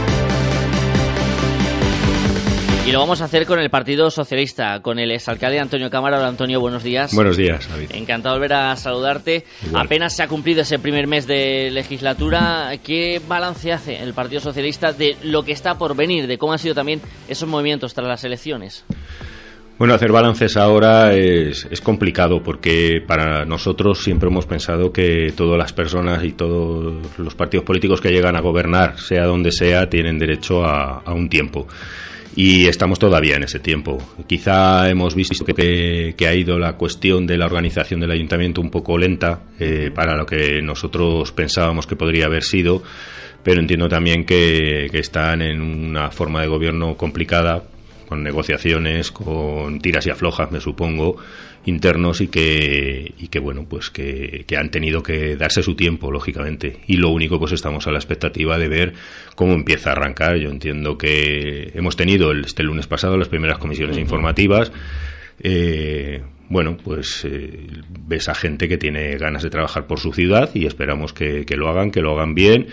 Y 2.87 2.93
lo 2.93 2.99
vamos 2.99 3.19
a 3.19 3.25
hacer 3.25 3.45
con 3.45 3.59
el 3.59 3.69
Partido 3.69 4.09
Socialista, 4.09 4.81
con 4.81 4.97
el 4.97 5.11
exalcalde 5.11 5.59
Antonio 5.59 5.89
Cámara. 5.89 6.19
Hola 6.19 6.29
Antonio, 6.29 6.61
buenos 6.61 6.83
días. 6.83 7.13
Buenos 7.13 7.35
días, 7.35 7.67
David. 7.69 7.91
Encantado 7.93 8.35
de 8.35 8.39
volver 8.39 8.53
a 8.53 8.73
saludarte. 8.77 9.43
Apenas 9.73 10.15
se 10.15 10.23
ha 10.23 10.29
cumplido 10.29 10.61
ese 10.61 10.79
primer 10.79 11.05
mes 11.05 11.27
de 11.27 11.69
legislatura. 11.69 12.71
¿Qué 12.81 13.19
balance 13.27 13.73
hace 13.73 14.01
el 14.01 14.13
Partido 14.13 14.39
Socialista 14.39 14.93
de 14.93 15.17
lo 15.23 15.43
que 15.43 15.51
está 15.51 15.77
por 15.77 15.97
venir, 15.97 16.27
de 16.27 16.37
cómo 16.37 16.53
han 16.53 16.59
sido 16.59 16.75
también 16.75 17.01
esos 17.27 17.49
movimientos 17.49 17.93
tras 17.93 18.07
las 18.07 18.23
elecciones? 18.23 18.85
Bueno, 19.77 19.93
hacer 19.93 20.13
balances 20.13 20.55
ahora 20.55 21.13
es, 21.13 21.67
es, 21.69 21.81
complicado 21.81 22.41
porque 22.41 23.03
para 23.05 23.43
nosotros 23.43 24.01
siempre 24.01 24.29
hemos 24.29 24.45
pensado 24.45 24.93
que 24.93 25.33
todas 25.35 25.57
las 25.57 25.73
personas 25.73 26.23
y 26.23 26.31
todos 26.31 26.95
los 27.17 27.35
partidos 27.35 27.65
políticos 27.65 27.99
que 27.99 28.11
llegan 28.11 28.37
a 28.37 28.39
gobernar, 28.39 28.97
sea 28.97 29.25
donde 29.25 29.51
sea, 29.51 29.89
tienen 29.89 30.17
derecho 30.17 30.63
a, 30.63 31.01
a 31.01 31.13
un 31.13 31.27
tiempo 31.27 31.67
y 32.37 32.67
estamos 32.67 32.99
todavía 32.99 33.35
en 33.35 33.43
ese 33.43 33.59
tiempo. 33.59 33.97
Quizá 34.27 34.87
hemos 34.91 35.15
visto 35.15 35.43
que, 35.43 36.13
ha 36.19 36.33
ido 36.35 36.59
la 36.59 36.73
cuestión 36.73 37.25
de 37.25 37.35
la 37.35 37.47
organización 37.47 37.99
del 37.99 38.11
ayuntamiento 38.11 38.61
un 38.61 38.69
poco 38.69 38.95
lenta 38.95 39.41
eh, 39.59 39.89
para 39.93 40.15
lo 40.15 40.27
que 40.27 40.61
nosotros 40.61 41.31
pensábamos 41.31 41.87
que 41.87 41.95
podría 41.95 42.27
haber 42.27 42.43
sido, 42.43 42.83
pero 43.41 43.59
entiendo 43.59 43.89
también 43.89 44.23
que 44.23 44.85
están 44.93 45.41
en 45.41 45.59
una 45.59 46.11
forma 46.11 46.41
de 46.41 46.47
gobierno 46.47 46.95
complicada 46.95 47.63
con 48.07 48.23
negociaciones, 48.23 49.11
con 49.11 49.79
tiras 49.79 50.07
y 50.07 50.09
aflojas, 50.09 50.51
me 50.51 50.59
supongo, 50.59 51.17
internos 51.65 52.21
y 52.21 52.27
que, 52.27 53.13
y 53.17 53.27
que 53.27 53.39
bueno, 53.39 53.65
pues 53.69 53.89
que, 53.89 54.45
han 54.57 54.71
tenido 54.71 55.03
que 55.03 55.35
darse 55.35 55.61
su 55.61 55.75
tiempo, 55.75 56.11
lógicamente. 56.11 56.79
Y 56.87 56.97
lo 56.97 57.09
único, 57.09 57.39
pues 57.39 57.51
estamos 57.51 57.85
a 57.87 57.91
la 57.91 57.97
expectativa 57.97 58.57
de 58.57 58.67
ver 58.67 58.93
cómo 59.35 59.53
empieza 59.53 59.89
a 59.89 59.93
arrancar. 59.93 60.37
Yo 60.37 60.49
entiendo 60.49 60.97
que 60.97 61.71
hemos 61.75 61.95
tenido 61.95 62.31
este 62.31 62.63
lunes 62.63 62.87
pasado 62.87 63.17
las 63.17 63.29
primeras 63.29 63.57
comisiones 63.57 63.97
informativas. 63.97 64.71
Eh, 65.41 66.21
bueno, 66.49 66.77
pues 66.77 67.25
eh, 67.25 67.67
ves 68.07 68.29
a 68.29 68.35
gente 68.35 68.69
que 68.69 68.77
tiene 68.77 69.17
ganas 69.17 69.43
de 69.43 69.49
trabajar 69.49 69.85
por 69.85 69.99
su 69.99 70.13
ciudad 70.13 70.49
y 70.53 70.65
esperamos 70.65 71.11
que, 71.11 71.45
que 71.45 71.57
lo 71.57 71.67
hagan, 71.67 71.91
que 71.91 72.01
lo 72.01 72.13
hagan 72.13 72.33
bien 72.33 72.67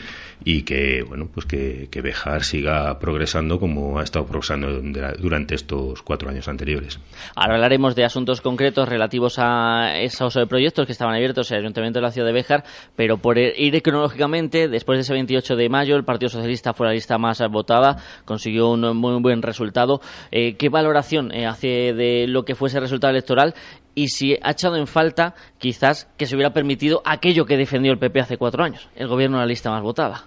y 0.44 0.62
que 0.62 1.02
bueno 1.02 1.28
pues 1.32 1.46
que, 1.46 1.88
que 1.90 2.00
Bejar 2.00 2.44
siga 2.44 2.98
progresando 2.98 3.58
como 3.58 3.98
ha 3.98 4.02
estado 4.02 4.26
progresando 4.26 4.80
durante 5.18 5.54
estos 5.54 6.02
cuatro 6.02 6.28
años 6.28 6.48
anteriores. 6.48 7.00
Ahora 7.34 7.54
hablaremos 7.54 7.94
de 7.94 8.04
asuntos 8.04 8.40
concretos 8.40 8.88
relativos 8.88 9.36
a 9.38 9.98
esos 10.00 10.38
proyectos 10.48 10.86
que 10.86 10.92
estaban 10.92 11.14
abiertos 11.14 11.50
en 11.50 11.56
el 11.56 11.64
Ayuntamiento 11.64 11.98
de 11.98 12.02
la 12.02 12.10
ciudad 12.10 12.26
de 12.26 12.32
Bejar, 12.32 12.64
pero 12.96 13.18
por 13.18 13.38
ir 13.38 13.82
cronológicamente, 13.82 14.68
después 14.68 14.98
de 14.98 15.02
ese 15.02 15.12
28 15.12 15.56
de 15.56 15.68
mayo, 15.68 15.96
el 15.96 16.04
Partido 16.04 16.28
Socialista 16.28 16.72
fue 16.72 16.86
la 16.86 16.92
lista 16.92 17.18
más 17.18 17.42
votada, 17.50 17.96
consiguió 18.24 18.70
un 18.70 18.96
muy 18.96 19.20
buen 19.20 19.42
resultado. 19.42 20.00
Eh, 20.30 20.56
¿Qué 20.56 20.68
valoración 20.68 21.32
eh, 21.32 21.46
hace 21.46 21.92
de 21.94 22.26
lo 22.28 22.44
que 22.44 22.54
fue 22.54 22.68
ese 22.68 22.80
resultado 22.80 23.12
electoral 23.12 23.54
y 23.94 24.08
si 24.08 24.36
ha 24.42 24.50
echado 24.50 24.76
en 24.76 24.86
falta 24.86 25.34
quizás 25.58 26.08
que 26.16 26.26
se 26.26 26.34
hubiera 26.34 26.52
permitido 26.52 27.02
aquello 27.04 27.46
que 27.46 27.56
defendió 27.56 27.92
el 27.92 27.98
PP 27.98 28.20
hace 28.20 28.36
cuatro 28.36 28.64
años, 28.64 28.88
el 28.96 29.08
gobierno 29.08 29.38
de 29.38 29.42
la 29.42 29.46
lista 29.46 29.70
más 29.70 29.82
votada. 29.82 30.24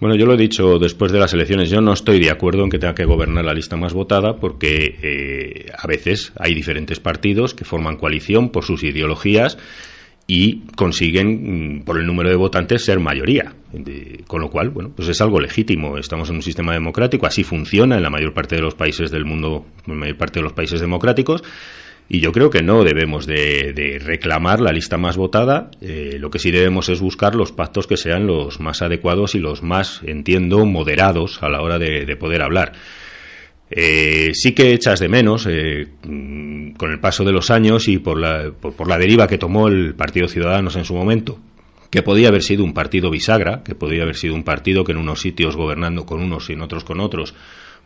Bueno, 0.00 0.16
yo 0.16 0.26
lo 0.26 0.34
he 0.34 0.36
dicho 0.36 0.78
después 0.78 1.12
de 1.12 1.20
las 1.20 1.32
elecciones, 1.32 1.70
yo 1.70 1.80
no 1.80 1.92
estoy 1.92 2.18
de 2.18 2.30
acuerdo 2.30 2.64
en 2.64 2.70
que 2.70 2.78
tenga 2.78 2.94
que 2.94 3.04
gobernar 3.04 3.44
la 3.44 3.54
lista 3.54 3.76
más 3.76 3.94
votada 3.94 4.36
porque 4.36 4.98
eh, 5.02 5.66
a 5.76 5.86
veces 5.86 6.32
hay 6.38 6.52
diferentes 6.54 6.98
partidos 6.98 7.54
que 7.54 7.64
forman 7.64 7.96
coalición 7.96 8.50
por 8.50 8.64
sus 8.64 8.82
ideologías 8.82 9.56
y 10.26 10.62
consiguen, 10.76 11.78
mm, 11.78 11.84
por 11.84 11.98
el 11.98 12.06
número 12.06 12.30
de 12.30 12.36
votantes, 12.36 12.84
ser 12.84 12.98
mayoría. 12.98 13.54
con 14.28 14.40
lo 14.40 14.50
cual, 14.50 14.70
bueno, 14.70 14.92
pues 14.94 15.08
es 15.08 15.20
algo 15.20 15.40
legítimo. 15.40 15.98
Estamos 15.98 16.30
en 16.30 16.36
un 16.36 16.42
sistema 16.42 16.72
democrático, 16.72 17.26
así 17.26 17.42
funciona 17.42 17.96
en 17.96 18.04
la 18.04 18.10
mayor 18.10 18.32
parte 18.32 18.54
de 18.54 18.62
los 18.62 18.76
países 18.76 19.10
del 19.10 19.24
mundo, 19.24 19.66
en 19.84 19.94
la 19.94 19.98
mayor 19.98 20.16
parte 20.16 20.38
de 20.38 20.44
los 20.44 20.52
países 20.52 20.80
democráticos 20.80 21.42
y 22.08 22.20
yo 22.20 22.32
creo 22.32 22.50
que 22.50 22.62
no 22.62 22.84
debemos 22.84 23.26
de, 23.26 24.00
reclamar 24.04 24.60
la 24.60 24.72
lista 24.72 24.98
más 24.98 25.16
votada. 25.16 25.70
Eh, 25.80 26.16
lo 26.20 26.30
que 26.30 26.38
sí 26.38 26.50
debemos 26.50 26.88
es 26.88 27.00
buscar 27.00 27.34
los 27.34 27.52
pactos 27.52 27.86
que 27.86 27.96
sean 27.96 28.26
los 28.26 28.60
más 28.60 28.82
adecuados 28.82 29.34
y 29.34 29.38
los 29.38 29.62
más, 29.62 30.02
entiendo, 30.04 30.66
moderados 30.66 31.42
a 31.42 31.48
la 31.48 31.62
hora 31.62 31.78
de, 31.78 32.16
poder 32.16 32.42
hablar. 32.42 32.72
Eh, 33.70 34.32
sí 34.34 34.52
que 34.52 34.74
echas 34.74 35.00
de 35.00 35.08
menos, 35.08 35.46
eh, 35.50 35.88
mm, 36.06 36.72
con 36.72 36.92
el 36.92 37.00
paso 37.00 37.24
de 37.24 37.32
los 37.32 37.50
años 37.50 37.88
y 37.88 37.98
por 37.98 38.20
la, 38.20 38.52
por 38.52 38.86
la 38.86 38.98
deriva 38.98 39.26
que 39.26 39.38
tomó 39.38 39.68
el 39.68 39.94
Partido 39.94 40.28
Ciudadanos 40.28 40.76
en 40.76 40.84
su 40.84 40.94
momento, 40.94 41.38
que 41.90 42.02
podía 42.02 42.28
haber 42.28 42.42
sido 42.42 42.64
un 42.64 42.74
partido 42.74 43.10
bisagra, 43.10 43.62
que 43.64 43.74
podía 43.74 44.02
haber 44.02 44.16
sido 44.16 44.34
un 44.34 44.44
partido 44.44 44.84
que 44.84 44.92
en 44.92 44.98
unos 44.98 45.20
sitios 45.20 45.56
gobernando 45.56 46.04
con 46.04 46.22
unos 46.22 46.50
y 46.50 46.52
en 46.52 46.60
otros 46.60 46.84
con 46.84 47.00
otros 47.00 47.34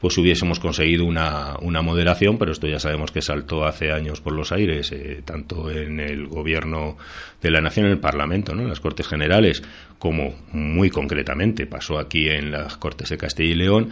pues 0.01 0.17
hubiésemos 0.19 0.61
conseguido 0.61 1.05
una, 1.05 1.57
una 1.61 1.83
moderación, 1.83 2.39
pero 2.39 2.53
esto 2.53 2.69
ya 2.69 2.79
sabemos 2.79 3.11
que 3.11 3.23
saltó 3.23 3.65
hace 3.65 3.91
años 3.91 4.21
por 4.21 4.33
los 4.33 4.53
aires, 4.53 4.93
eh, 4.93 5.23
tanto 5.25 5.71
en 5.71 6.01
el 6.01 6.27
gobierno 6.29 6.97
de 7.43 7.51
la 7.51 7.61
nación, 7.61 7.87
en 7.87 7.93
el 7.93 7.99
Parlamento, 7.99 8.55
¿no? 8.55 8.63
en 8.63 8.69
las 8.69 8.81
Cortes 8.81 9.09
Generales, 9.09 9.63
como 9.99 10.35
muy 10.53 10.91
concretamente 10.91 11.67
pasó 11.67 11.99
aquí 11.99 12.29
en 12.29 12.53
las 12.53 12.77
Cortes 12.77 13.09
de 13.09 13.19
Castilla 13.19 13.51
y 13.51 13.57
León 13.57 13.91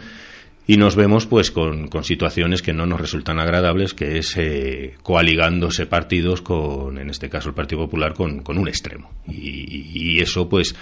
y 0.69 0.75
nos 0.75 0.97
vemos 0.97 1.25
pues 1.25 1.49
con, 1.49 1.87
con, 1.87 2.03
situaciones 2.03 2.61
que 2.61 2.73
no 2.73 2.85
nos 2.85 2.99
resultan 2.99 3.39
agradables, 3.39 3.93
que 3.93 4.17
es 4.17 4.35
eh, 4.37 4.95
coaligándose 5.01 5.85
partidos 5.85 6.41
con, 6.41 6.97
en 6.97 7.09
este 7.09 7.29
caso 7.29 7.49
el 7.49 7.55
Partido 7.55 7.81
Popular, 7.81 8.13
con, 8.13 8.43
con 8.43 8.57
un 8.57 8.67
extremo. 8.67 9.09
Y, 9.27 9.91
y, 9.93 10.19
eso 10.19 10.49
pues 10.49 10.75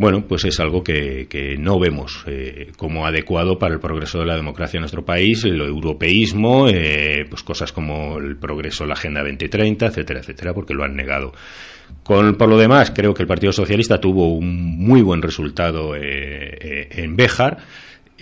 bueno, 0.00 0.26
pues 0.26 0.46
es 0.46 0.58
algo 0.60 0.82
que, 0.82 1.28
no 1.58 1.78
vemos 1.78 2.24
eh, 2.26 2.72
como 2.78 3.04
adecuado 3.04 3.58
para 3.58 3.74
el 3.74 3.80
progreso 3.80 4.20
de 4.20 4.24
la 4.24 4.34
democracia 4.34 4.78
en 4.78 4.80
nuestro 4.80 5.04
país, 5.04 5.44
el 5.44 5.60
europeísmo, 5.60 6.68
eh, 6.68 7.26
pues 7.28 7.42
cosas 7.42 7.70
como 7.70 8.16
el 8.16 8.38
progreso, 8.38 8.86
la 8.86 8.94
Agenda 8.94 9.20
2030, 9.20 9.88
etcétera, 9.88 10.20
etcétera, 10.20 10.54
porque 10.54 10.72
lo 10.72 10.84
han 10.84 10.96
negado. 10.96 11.34
Con, 12.02 12.36
por 12.36 12.48
lo 12.48 12.56
demás, 12.56 12.92
creo 12.92 13.12
que 13.12 13.24
el 13.24 13.28
Partido 13.28 13.52
Socialista 13.52 14.00
tuvo 14.00 14.32
un 14.32 14.78
muy 14.78 15.02
buen 15.02 15.20
resultado 15.20 15.94
eh, 15.94 16.88
en 16.92 17.14
Béjar. 17.14 17.58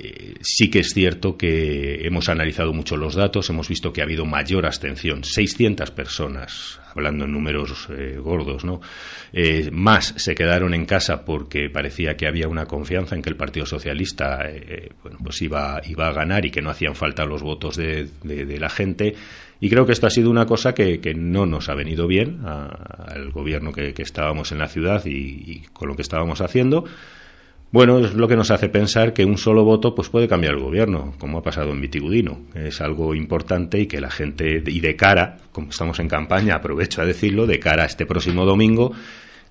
Eh, 0.01 0.35
sí 0.41 0.71
que 0.71 0.79
es 0.81 0.93
cierto 0.95 1.37
que 1.37 2.07
hemos 2.07 2.29
analizado 2.29 2.73
mucho 2.73 2.97
los 2.97 3.17
datos, 3.17 3.51
hemos 3.51 3.69
visto 3.69 3.93
que 3.93 4.01
ha 4.01 4.05
habido 4.05 4.25
mayor 4.25 4.65
abstención, 4.65 5.25
600 5.25 5.91
personas, 5.91 6.81
hablando 6.99 7.25
en 7.25 7.33
números 7.33 7.89
eh, 7.91 8.19
gordos, 8.19 8.65
¿no? 8.65 8.81
Eh, 9.33 9.71
más 9.73 10.15
se 10.17 10.35
quedaron 10.35 10.75
en 10.75 10.85
casa 10.85 11.25
porque 11.25 11.71
parecía 11.71 12.17
que 12.17 12.27
había 12.27 12.49
una 12.49 12.67
confianza 12.67 13.15
en 13.15 13.23
que 13.23 13.31
el 13.31 13.37
Partido 13.37 13.67
Socialista 13.67 14.45
bueno, 15.03 15.19
pues 15.23 15.41
iba, 15.43 15.81
iba 15.87 16.09
a 16.09 16.13
ganar 16.13 16.45
y 16.45 16.51
que 16.51 16.63
no 16.63 16.71
hacían 16.71 16.95
falta 16.95 17.25
los 17.25 17.43
votos 17.43 17.77
de, 17.77 18.09
la 18.25 18.69
gente. 18.69 19.15
Y 19.61 19.71
creo 19.71 19.87
que 19.87 19.93
esto 19.93 20.07
ha 20.07 20.11
sido 20.11 20.31
una 20.31 20.47
cosa 20.47 20.75
que, 20.75 21.15
no 21.17 21.47
nos 21.47 21.69
ha 21.69 21.75
venido 21.75 22.07
bien 22.07 22.41
al 22.45 23.31
gobierno 23.31 23.73
que, 23.73 23.95
estábamos 23.99 24.53
en 24.53 24.59
la 24.59 24.69
ciudad 24.69 25.05
y 25.07 25.63
con 25.73 25.89
lo 25.89 25.97
que 25.97 26.03
estábamos 26.03 26.41
haciendo. 26.41 26.85
Bueno, 27.71 27.99
es 27.99 28.15
lo 28.15 28.27
que 28.27 28.37
nos 28.37 28.51
hace 28.51 28.71
pensar 28.71 29.13
que 29.13 29.27
un 29.27 29.37
solo 29.37 29.63
voto 29.63 29.95
pues 29.95 30.09
puede 30.09 30.27
cambiar 30.27 30.55
el 30.55 30.61
gobierno, 30.61 31.13
como 31.19 31.39
ha 31.39 31.43
pasado 31.43 31.71
en 31.73 31.81
Vitigudino. 31.83 32.41
Es 32.55 32.81
algo 32.81 33.15
importante 33.15 33.79
y 33.79 33.87
que 33.87 34.01
la 34.01 34.11
gente, 34.11 34.63
y 34.67 34.81
de 34.81 34.97
cara, 34.97 35.37
como 35.53 35.69
estamos 35.69 35.99
en 36.01 36.09
campaña, 36.09 36.55
aprovecho 36.55 37.03
a 37.03 37.05
decirlo, 37.05 37.47
de 37.47 37.59
cara 37.59 37.83
a 37.83 37.87
este 37.87 38.07
próximo 38.07 38.47
domingo, 38.47 38.93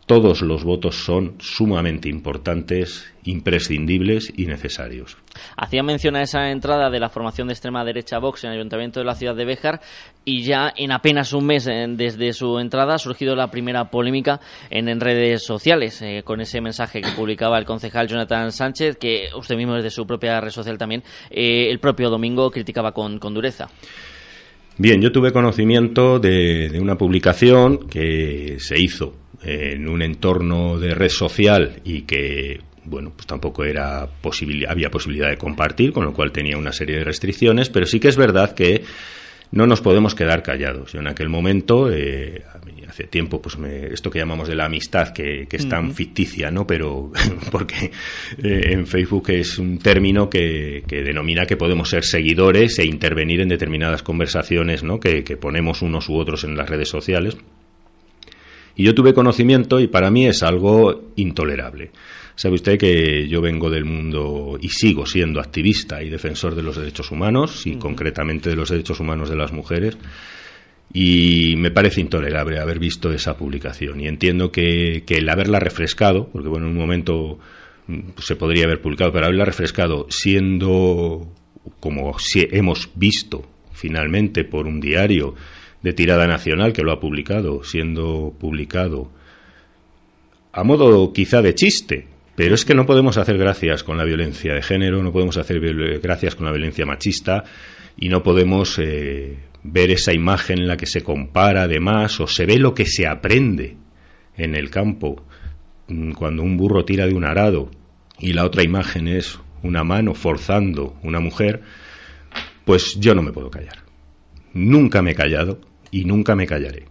todos 0.07 0.41
los 0.41 0.63
votos 0.63 0.95
son 0.95 1.35
sumamente 1.39 2.07
importantes, 2.07 3.13
imprescindibles 3.25 4.31
y 4.37 4.45
necesarios. 4.45 5.17
Hacía 5.57 5.83
mención 5.83 6.15
a 6.15 6.21
esa 6.21 6.49
entrada 6.49 6.89
de 6.89 6.99
la 7.01 7.09
formación 7.09 7.49
de 7.49 7.53
extrema 7.53 7.83
derecha 7.83 8.17
Vox 8.17 8.45
en 8.45 8.51
el 8.51 8.59
Ayuntamiento 8.59 9.01
de 9.01 9.05
la 9.05 9.15
ciudad 9.15 9.35
de 9.35 9.43
Béjar 9.43 9.81
y 10.23 10.43
ya 10.43 10.73
en 10.77 10.93
apenas 10.93 11.33
un 11.33 11.45
mes 11.45 11.65
desde 11.65 12.31
su 12.31 12.57
entrada 12.57 12.95
ha 12.95 12.97
surgido 12.97 13.35
la 13.35 13.51
primera 13.51 13.91
polémica 13.91 14.39
en, 14.69 14.97
redes 15.01 15.43
sociales 15.43 16.01
eh, 16.01 16.21
con 16.23 16.39
ese 16.39 16.61
mensaje 16.61 17.01
que 17.01 17.11
publicaba 17.11 17.59
el 17.59 17.65
concejal 17.65 18.07
Jonathan 18.07 18.53
Sánchez 18.53 18.95
que 18.95 19.27
usted 19.37 19.57
mismo 19.57 19.75
desde 19.75 19.89
su 19.89 20.07
propia 20.07 20.39
red 20.39 20.51
social 20.51 20.77
también 20.77 21.03
eh, 21.29 21.69
el 21.69 21.79
propio 21.79 22.09
domingo 22.09 22.49
criticaba 22.49 22.93
con, 22.93 23.19
dureza. 23.19 23.67
Bien, 24.77 25.01
yo 25.01 25.11
tuve 25.11 25.33
conocimiento 25.33 26.17
de 26.17 26.79
una 26.79 26.95
publicación 26.95 27.89
que 27.89 28.55
se 28.59 28.79
hizo 28.79 29.26
en 29.44 29.88
un 29.88 30.01
entorno 30.01 30.79
de 30.79 30.94
red 30.94 31.10
social 31.10 31.82
y 31.84 32.01
que 32.03 32.60
bueno, 32.86 33.12
pues 33.13 33.27
tampoco 33.27 33.65
era 33.65 34.08
había 34.67 34.89
posibilidad 34.89 35.29
de 35.29 35.38
compartir, 35.38 35.91
con 35.91 36.06
lo 36.06 36.13
cual 36.13 36.32
tenía 36.32 36.58
una 36.58 36.72
serie 36.72 36.98
de 36.98 37.03
restricciones, 37.03 37.70
pero 37.70 37.86
sí 37.86 38.00
que 38.00 38.08
es 38.08 38.15
verdad 38.15 38.56
que 38.56 38.84
no 39.51 39.65
nos 39.65 39.82
podemos 39.82 40.15
quedar 40.15 40.44
callados. 40.44 40.94
Yo 40.94 41.00
en 41.00 41.08
aquel 41.08 41.29
momento, 41.29 41.91
eh, 41.91 42.44
hace 42.88 43.06
tiempo, 43.06 43.41
pues 43.41 43.58
esto 43.91 44.10
que 44.10 44.20
llamamos 44.20 44.48
de 44.48 44.56
la 44.56 44.65
amistad, 44.65 45.10
que, 45.13 45.48
es 45.50 45.70
tan 45.70 45.94
ficticia, 45.94 46.51
¿no? 46.51 46.65
Pero 46.65 47.12
porque 47.51 47.91
eh, 48.44 48.72
en 48.72 48.88
Facebook 48.88 49.29
es 49.29 49.58
un 49.58 49.79
término 49.79 50.29
que, 50.29 50.84
denomina 50.88 51.46
que 51.46 51.58
podemos 51.58 51.89
ser 51.89 52.03
seguidores 52.03 52.79
e 52.79 52.86
intervenir 52.86 53.41
en 53.41 53.50
determinadas 53.50 54.03
conversaciones, 54.03 54.84
¿no? 54.84 55.00
Que, 55.00 55.24
que 55.24 55.38
ponemos 55.38 55.82
unos 55.82 56.10
u 56.10 56.15
otros 56.15 56.44
en 56.44 56.56
las 56.56 56.70
redes 56.70 56.89
sociales. 56.89 57.38
Y 58.77 58.84
yo 58.84 58.93
tuve 58.93 59.15
conocimiento 59.15 59.79
y 59.79 59.88
para 59.88 60.12
mí 60.12 60.27
es 60.27 60.43
algo 60.43 61.12
intolerable. 61.15 61.89
Sabe 62.36 62.53
usted 62.53 62.77
que 62.77 63.27
yo 63.27 63.41
vengo 63.41 63.72
del 63.72 63.86
mundo 63.86 64.60
y 64.62 64.69
sigo 64.69 65.07
siendo 65.07 65.39
activista 65.39 66.03
y 66.03 66.10
defensor 66.10 66.53
de 66.53 66.62
los 66.62 66.77
derechos 66.77 67.10
humanos 67.10 67.65
y 67.65 67.77
concretamente 67.77 68.51
de 68.51 68.55
los 68.55 68.69
derechos 68.69 69.00
humanos 69.00 69.31
de 69.31 69.36
las 69.36 69.51
mujeres. 69.51 69.98
Y 70.93 71.55
me 71.57 71.72
parece 71.72 72.01
intolerable 72.01 72.60
haber 72.60 72.77
visto 72.77 73.12
esa 73.12 73.36
publicación. 73.36 74.00
Y 74.00 74.07
entiendo 74.07 74.51
que, 74.51 75.03
el 75.07 75.29
haberla 75.29 75.60
refrescado, 75.60 76.29
porque 76.31 76.48
bueno, 76.48 76.67
en 76.67 76.74
un 76.74 76.77
momento 76.77 77.39
mm, 77.88 78.00
se 78.19 78.36
podría 78.36 78.65
haber 78.65 78.79
publicado, 78.79 79.12
pero 79.12 79.25
haberla 79.25 79.46
refrescado 79.46 80.05
siendo 80.12 81.27
como 81.79 82.19
si 82.19 82.48
hemos 82.51 82.91
visto 82.93 83.43
finalmente 83.74 84.43
por 84.43 84.67
un 84.67 84.79
diario 84.79 85.34
de 85.88 85.94
tirada 85.94 86.27
nacional 86.27 86.74
que 86.74 86.84
lo 86.84 86.91
ha 86.91 87.00
publicado, 87.00 87.63
siendo 87.63 88.36
publicado 88.38 89.10
a 90.51 90.63
modo 90.63 91.13
quizá 91.13 91.41
de 91.41 91.56
chiste, 91.56 92.08
pero 92.36 92.56
es 92.56 92.65
que 92.65 92.75
no 92.75 92.86
podemos 92.86 93.17
hacer 93.17 93.38
gracias 93.38 93.84
con 93.84 93.98
la 93.98 94.03
violencia 94.03 94.53
de 94.53 94.62
género, 94.62 95.01
no 95.01 95.13
podemos 95.13 95.38
hacer 95.38 95.62
gracias 96.01 96.36
con 96.36 96.46
la 96.46 96.51
violencia 96.51 96.86
machista 96.86 97.46
y 97.96 98.10
no 98.10 98.22
podemos 98.22 98.77
eh, 98.79 99.38
ver 99.63 99.91
esa 99.91 100.13
imagen 100.13 100.60
en 100.60 100.67
la 100.67 100.75
que 100.75 100.88
se 100.88 101.03
compara 101.03 101.63
además 101.63 102.20
o 102.20 102.27
se 102.27 102.46
ve 102.46 102.58
lo 102.58 102.74
que 102.74 102.86
se 102.86 103.08
aprende 103.08 103.77
en 104.36 104.56
el 104.56 104.70
campo 104.70 105.24
mm, 105.88 106.12
cuando 106.13 106.44
un 106.44 106.58
burro 106.58 106.84
tira 106.84 107.08
de 107.08 107.13
un 107.13 107.24
arado 107.24 107.72
y 108.20 108.34
la 108.34 108.44
otra 108.44 108.63
imagen 108.63 109.08
es 109.08 109.39
una 109.63 109.86
mano 109.86 110.15
forzando 110.15 110.98
una 111.01 111.22
mujer, 111.22 111.62
pues 112.65 113.00
yo 113.00 113.15
no 113.15 113.22
me 113.22 113.32
puedo 113.32 113.50
callar. 113.50 113.84
Nunca 114.53 115.01
me 115.01 115.12
he 115.12 115.15
callado 115.15 115.66
y 115.91 116.06
nunca 116.06 116.36
me 116.36 116.48
callaré. 116.48 116.86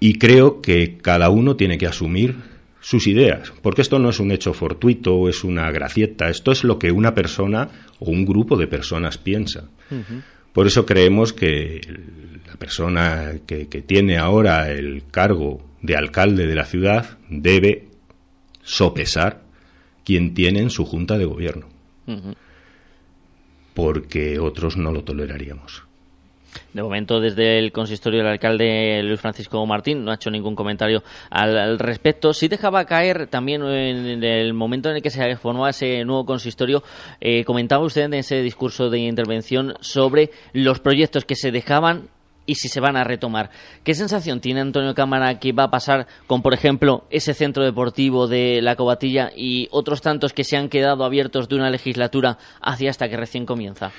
Y 0.00 0.18
creo 0.18 0.60
que 0.60 0.98
cada 0.98 1.30
uno 1.30 1.56
tiene 1.56 1.78
que 1.78 1.86
asumir 1.86 2.36
sus 2.80 3.06
ideas, 3.06 3.52
porque 3.62 3.82
esto 3.82 3.98
no 3.98 4.10
es 4.10 4.20
un 4.20 4.30
hecho 4.30 4.52
fortuito 4.52 5.16
o 5.16 5.28
es 5.28 5.42
una 5.42 5.70
gracieta, 5.72 6.28
esto 6.28 6.52
es 6.52 6.62
lo 6.62 6.78
que 6.78 6.92
una 6.92 7.14
persona 7.14 7.68
o 7.98 8.10
un 8.10 8.24
grupo 8.24 8.56
de 8.56 8.68
personas 8.68 9.18
piensa. 9.18 9.68
Por 10.52 10.66
eso 10.66 10.86
creemos 10.86 11.32
que 11.32 11.80
la 12.46 12.54
persona 12.54 13.32
que, 13.46 13.64
tiene 13.66 14.18
ahora 14.18 14.70
el 14.70 15.04
cargo 15.10 15.66
de 15.82 15.96
alcalde 15.96 16.46
de 16.46 16.54
la 16.54 16.64
ciudad 16.64 17.18
debe 17.28 17.88
sopesar 18.62 19.42
quien 20.04 20.34
tiene 20.34 20.60
en 20.60 20.70
su 20.70 20.84
junta 20.84 21.18
de 21.18 21.24
gobierno, 21.24 21.66
porque 23.74 24.38
otros 24.38 24.76
no 24.76 24.92
lo 24.92 25.02
toleraríamos. 25.02 25.85
De 26.72 26.82
momento, 26.82 27.20
desde 27.20 27.58
el 27.58 27.72
consistorio 27.72 28.20
del 28.20 28.28
alcalde 28.28 29.02
Luis 29.02 29.20
Francisco 29.20 29.64
Martín 29.66 30.04
no 30.04 30.10
ha 30.10 30.14
hecho 30.14 30.30
ningún 30.30 30.54
comentario 30.54 31.02
al, 31.30 31.78
respecto. 31.78 32.32
Sí 32.32 32.48
dejaba 32.48 32.84
caer 32.84 33.26
también 33.28 33.62
en 33.62 34.22
el 34.22 34.54
momento 34.54 34.90
en 34.90 34.96
el 34.96 35.02
que 35.02 35.10
se 35.10 35.36
formó 35.36 35.66
ese 35.68 36.04
nuevo 36.04 36.24
consistorio, 36.24 36.82
eh, 37.20 37.44
comentaba 37.44 37.84
usted 37.84 38.02
en 38.02 38.14
ese 38.14 38.42
discurso 38.42 38.90
de 38.90 38.98
intervención 38.98 39.74
sobre 39.80 40.30
los 40.52 40.80
proyectos 40.80 41.24
que 41.24 41.36
se 41.36 41.50
dejaban 41.50 42.08
y 42.46 42.54
si 42.54 42.68
se 42.68 42.80
van 42.80 42.96
a 42.96 43.04
retomar. 43.04 43.50
¿Qué 43.84 43.94
sensación 43.94 44.40
tiene 44.40 44.60
Antonio 44.60 44.94
Cámara 44.94 45.38
que 45.38 45.52
va 45.52 45.64
a 45.64 45.70
pasar 45.70 46.06
con, 46.26 46.42
por 46.42 46.54
ejemplo, 46.54 47.04
ese 47.10 47.34
centro 47.34 47.64
deportivo 47.64 48.28
de 48.28 48.62
la 48.62 48.76
Cobatilla 48.76 49.30
y 49.36 49.68
otros 49.72 50.00
tantos 50.00 50.32
que 50.32 50.44
se 50.44 50.56
han 50.56 50.68
quedado 50.68 51.04
abiertos 51.04 51.48
de 51.48 51.56
una 51.56 51.70
legislatura 51.70 52.38
hacia 52.60 52.90
esta 52.90 53.08
que 53.08 53.16
recién 53.16 53.44
comienza? 53.44 53.92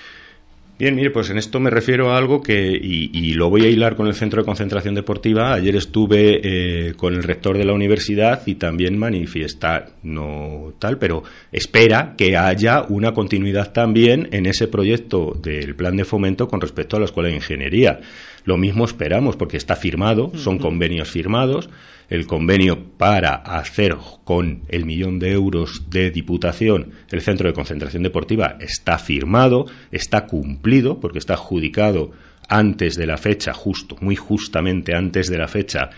Bien, 0.79 0.93
mire, 0.93 1.09
pues 1.09 1.31
en 1.31 1.39
esto 1.39 1.59
me 1.59 1.71
refiero 1.71 2.11
a 2.11 2.17
algo 2.19 2.43
que, 2.43 2.69
y, 2.69 3.33
lo 3.33 3.49
voy 3.49 3.65
a 3.65 3.67
hilar 3.67 3.95
con 3.95 4.05
el 4.05 4.13
Centro 4.13 4.43
de 4.43 4.45
Concentración 4.45 4.93
Deportiva. 4.93 5.53
Ayer 5.53 5.75
estuve 5.75 6.39
eh, 6.43 6.93
con 6.93 7.15
el 7.15 7.23
rector 7.23 7.57
de 7.57 7.65
la 7.65 7.73
universidad 7.73 8.45
y 8.45 8.55
también 8.55 8.95
manifiesta, 8.95 9.87
no 10.03 10.73
tal, 10.77 10.99
pero 10.99 11.23
espera 11.51 12.13
que 12.15 12.37
haya 12.37 12.83
una 12.89 13.13
continuidad 13.15 13.73
también 13.73 14.29
en 14.31 14.45
ese 14.45 14.67
proyecto 14.67 15.35
del 15.41 15.75
plan 15.75 15.97
de 15.97 16.05
fomento 16.05 16.47
con 16.47 16.61
respecto 16.61 16.95
a 16.95 16.99
la 16.99 17.05
Escuela 17.05 17.29
de 17.29 17.35
Ingeniería. 17.37 17.99
Lo 18.47 18.55
mismo 18.55 18.85
esperamos 18.85 19.35
porque 19.35 19.57
está 19.57 19.75
firmado, 19.75 20.31
son 20.35 20.57
convenios 20.57 21.11
firmados 21.11 21.69
el 22.07 22.27
convenio 22.27 22.81
para 22.97 23.35
hacer 23.35 23.97
con 24.23 24.61
el 24.69 24.85
millón 24.85 25.19
de 25.19 25.33
euros 25.33 25.89
de 25.89 26.11
diputación 26.11 26.93
el 27.11 27.19
centro 27.19 27.49
de 27.49 27.53
concentración 27.53 28.03
deportiva 28.03 28.55
está 28.61 28.99
firmado, 28.99 29.65
está 29.91 30.27
cumplido, 30.27 31.01
porque 31.01 31.19
está 31.19 31.33
adjudicado 31.33 32.11
antes 32.47 32.95
de 32.95 33.07
la 33.07 33.17
fecha, 33.17 33.51
justo, 33.53 33.97
muy 33.99 34.15
justamente 34.15 34.95
antes 34.95 35.29
de 35.29 35.39
la 35.39 35.49
fecha 35.49 35.89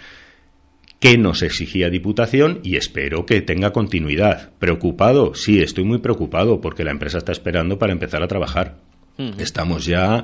que 0.99 1.19
nos 1.19 1.43
exigía 1.43 1.91
Diputación 1.91 2.61
y 2.63 2.77
espero 2.77 3.27
que 3.27 3.41
tenga 3.41 3.71
continuidad. 3.71 4.49
¿Preocupado? 4.57 5.35
Sí, 5.35 5.61
estoy 5.61 5.83
muy 5.83 5.99
preocupado 5.99 6.61
porque 6.61 6.83
la 6.83 6.89
empresa 6.89 7.19
está 7.19 7.31
esperando 7.31 7.77
para 7.77 7.93
empezar 7.93 8.23
a 8.23 8.27
trabajar. 8.27 8.88
Estamos 9.37 9.85
ya 9.85 10.23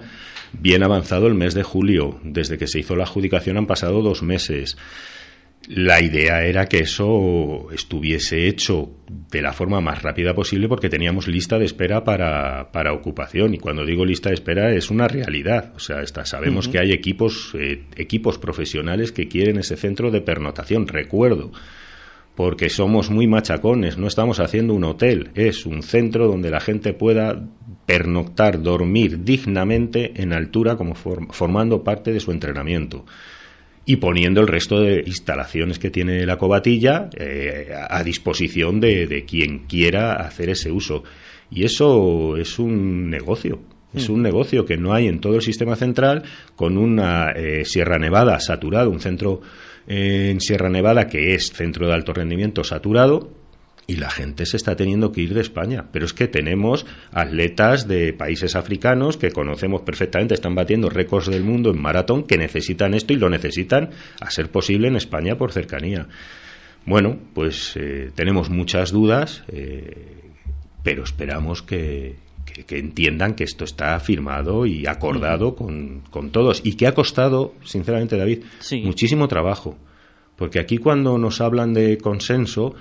bien 0.53 0.81
avanzado 0.83 1.27
el 1.27 1.35
mes 1.35 1.53
de 1.53 1.63
julio. 1.63 2.19
Desde 2.23 2.57
que 2.57 2.67
se 2.67 2.79
hizo 2.79 2.95
la 2.95 3.03
adjudicación 3.03 3.57
han 3.57 3.67
pasado 3.67 4.01
dos 4.01 4.23
meses. 4.23 4.77
La 5.67 5.99
idea 5.99 6.45
era 6.45 6.67
que 6.67 6.79
eso 6.79 7.71
estuviese 7.71 8.47
hecho 8.47 8.91
de 9.31 9.41
la 9.41 9.51
forma 9.51 9.81
más 9.81 10.03
rápida 10.03 10.35
posible 10.35 10.69
porque 10.69 10.89
teníamos 10.89 11.27
lista 11.27 11.57
de 11.57 11.65
espera 11.65 12.03
para, 12.03 12.71
para 12.71 12.93
ocupación 12.93 13.55
y 13.55 13.57
cuando 13.57 13.83
digo 13.83 14.05
lista 14.05 14.29
de 14.29 14.35
espera 14.35 14.73
es 14.73 14.91
una 14.91 15.07
realidad. 15.07 15.73
O 15.75 15.79
sea, 15.79 16.01
está, 16.01 16.23
sabemos 16.25 16.67
que 16.67 16.79
hay 16.79 16.91
equipos, 16.91 17.53
eh, 17.55 17.83
equipos 17.95 18.37
profesionales 18.37 19.11
que 19.11 19.27
quieren 19.27 19.57
ese 19.57 19.75
centro 19.75 20.11
de 20.11 20.21
pernotación. 20.21 20.87
Recuerdo, 20.87 21.51
porque 22.35 22.69
somos 22.69 23.09
muy 23.09 23.27
machacones, 23.27 23.97
no 23.97 24.07
estamos 24.07 24.39
haciendo 24.39 24.73
un 24.73 24.83
hotel, 24.83 25.31
es 25.35 25.65
un 25.65 25.81
centro 25.81 26.27
donde 26.27 26.51
la 26.51 26.59
gente 26.59 26.93
pueda 26.93 27.47
pernoctar, 27.85 28.61
dormir 28.61 29.23
dignamente 29.23 30.21
en 30.21 30.33
altura 30.33 30.75
como 30.75 30.95
formando 30.95 31.83
parte 31.83 32.11
de 32.11 32.19
su 32.19 32.31
entrenamiento 32.31 33.05
y 33.85 33.97
poniendo 33.97 34.41
el 34.41 34.47
resto 34.47 34.81
de 34.81 35.03
instalaciones 35.05 35.79
que 35.79 35.91
tiene 35.91 36.25
la 36.25 36.37
cobatilla 36.37 37.09
eh, 37.15 37.71
a 37.73 38.03
disposición 38.03 38.79
de, 38.79 39.25
quien 39.27 39.59
quiera 39.59 40.13
hacer 40.13 40.49
ese 40.49 40.71
uso. 40.71 41.03
Y 41.51 41.63
eso 41.63 42.35
es 42.37 42.57
un 42.57 43.09
negocio. 43.09 43.59
Es 43.93 44.09
un 44.09 44.21
mm. 44.21 44.23
negocio 44.23 44.65
que 44.65 44.77
no 44.77 44.93
hay 44.93 45.07
en 45.07 45.19
todo 45.19 45.35
el 45.35 45.41
sistema 45.41 45.75
central, 45.75 46.23
con 46.55 46.77
una 46.77 47.31
eh, 47.31 47.63
Sierra 47.63 47.99
Nevada 47.99 48.39
saturado, 48.39 48.89
un 48.89 48.99
centro 48.99 49.41
en 49.87 50.41
Sierra 50.41 50.69
Nevada 50.69 51.07
que 51.07 51.35
es 51.35 51.51
centro 51.51 51.87
de 51.87 51.93
alto 51.93 52.13
rendimiento 52.13 52.63
saturado, 52.63 53.31
y 53.87 53.97
la 53.97 54.09
gente 54.09 54.45
se 54.45 54.57
está 54.57 54.75
teniendo 54.75 55.11
que 55.11 55.21
ir 55.21 55.33
de 55.33 55.41
España. 55.41 55.85
Pero 55.91 56.05
es 56.05 56.13
que 56.13 56.27
tenemos 56.27 56.85
atletas 57.11 57.87
de 57.87 58.13
países 58.13 58.55
africanos 58.55 59.17
que 59.17 59.31
conocemos 59.31 59.81
perfectamente, 59.81 60.33
están 60.33 60.55
batiendo 60.55 60.89
récords 60.89 61.27
del 61.27 61.43
mundo 61.43 61.71
en 61.71 61.81
maratón, 61.81 62.23
que 62.23 62.37
necesitan 62.37 62.93
esto 62.93 63.13
y 63.13 63.17
lo 63.17 63.29
necesitan 63.29 63.91
a 64.19 64.31
ser 64.31 64.49
posible 64.49 64.87
en 64.87 64.95
España 64.95 65.37
por 65.37 65.51
cercanía. 65.51 66.07
Bueno, 66.85 67.17
pues 67.33 67.75
eh, 67.77 68.11
tenemos 68.15 68.49
muchas 68.49 68.91
dudas, 68.91 69.43
eh, 69.47 70.31
pero 70.83 71.03
esperamos 71.03 71.61
que, 71.61 72.15
entiendan 72.69 73.35
que 73.35 73.43
esto 73.43 73.63
está 73.65 73.99
firmado 73.99 74.65
y 74.65 74.85
acordado 74.87 75.55
con, 75.55 76.01
con, 76.09 76.31
todos. 76.31 76.61
Y 76.63 76.73
que 76.73 76.87
ha 76.87 76.93
costado, 76.93 77.53
sinceramente, 77.63 78.17
David, 78.17 78.43
muchísimo 78.83 79.27
trabajo. 79.27 79.77
Porque 80.35 80.59
aquí 80.59 80.77
cuando 80.77 81.17
nos 81.17 81.41
hablan 81.41 81.73
de 81.73 81.97
consenso, 81.97 82.75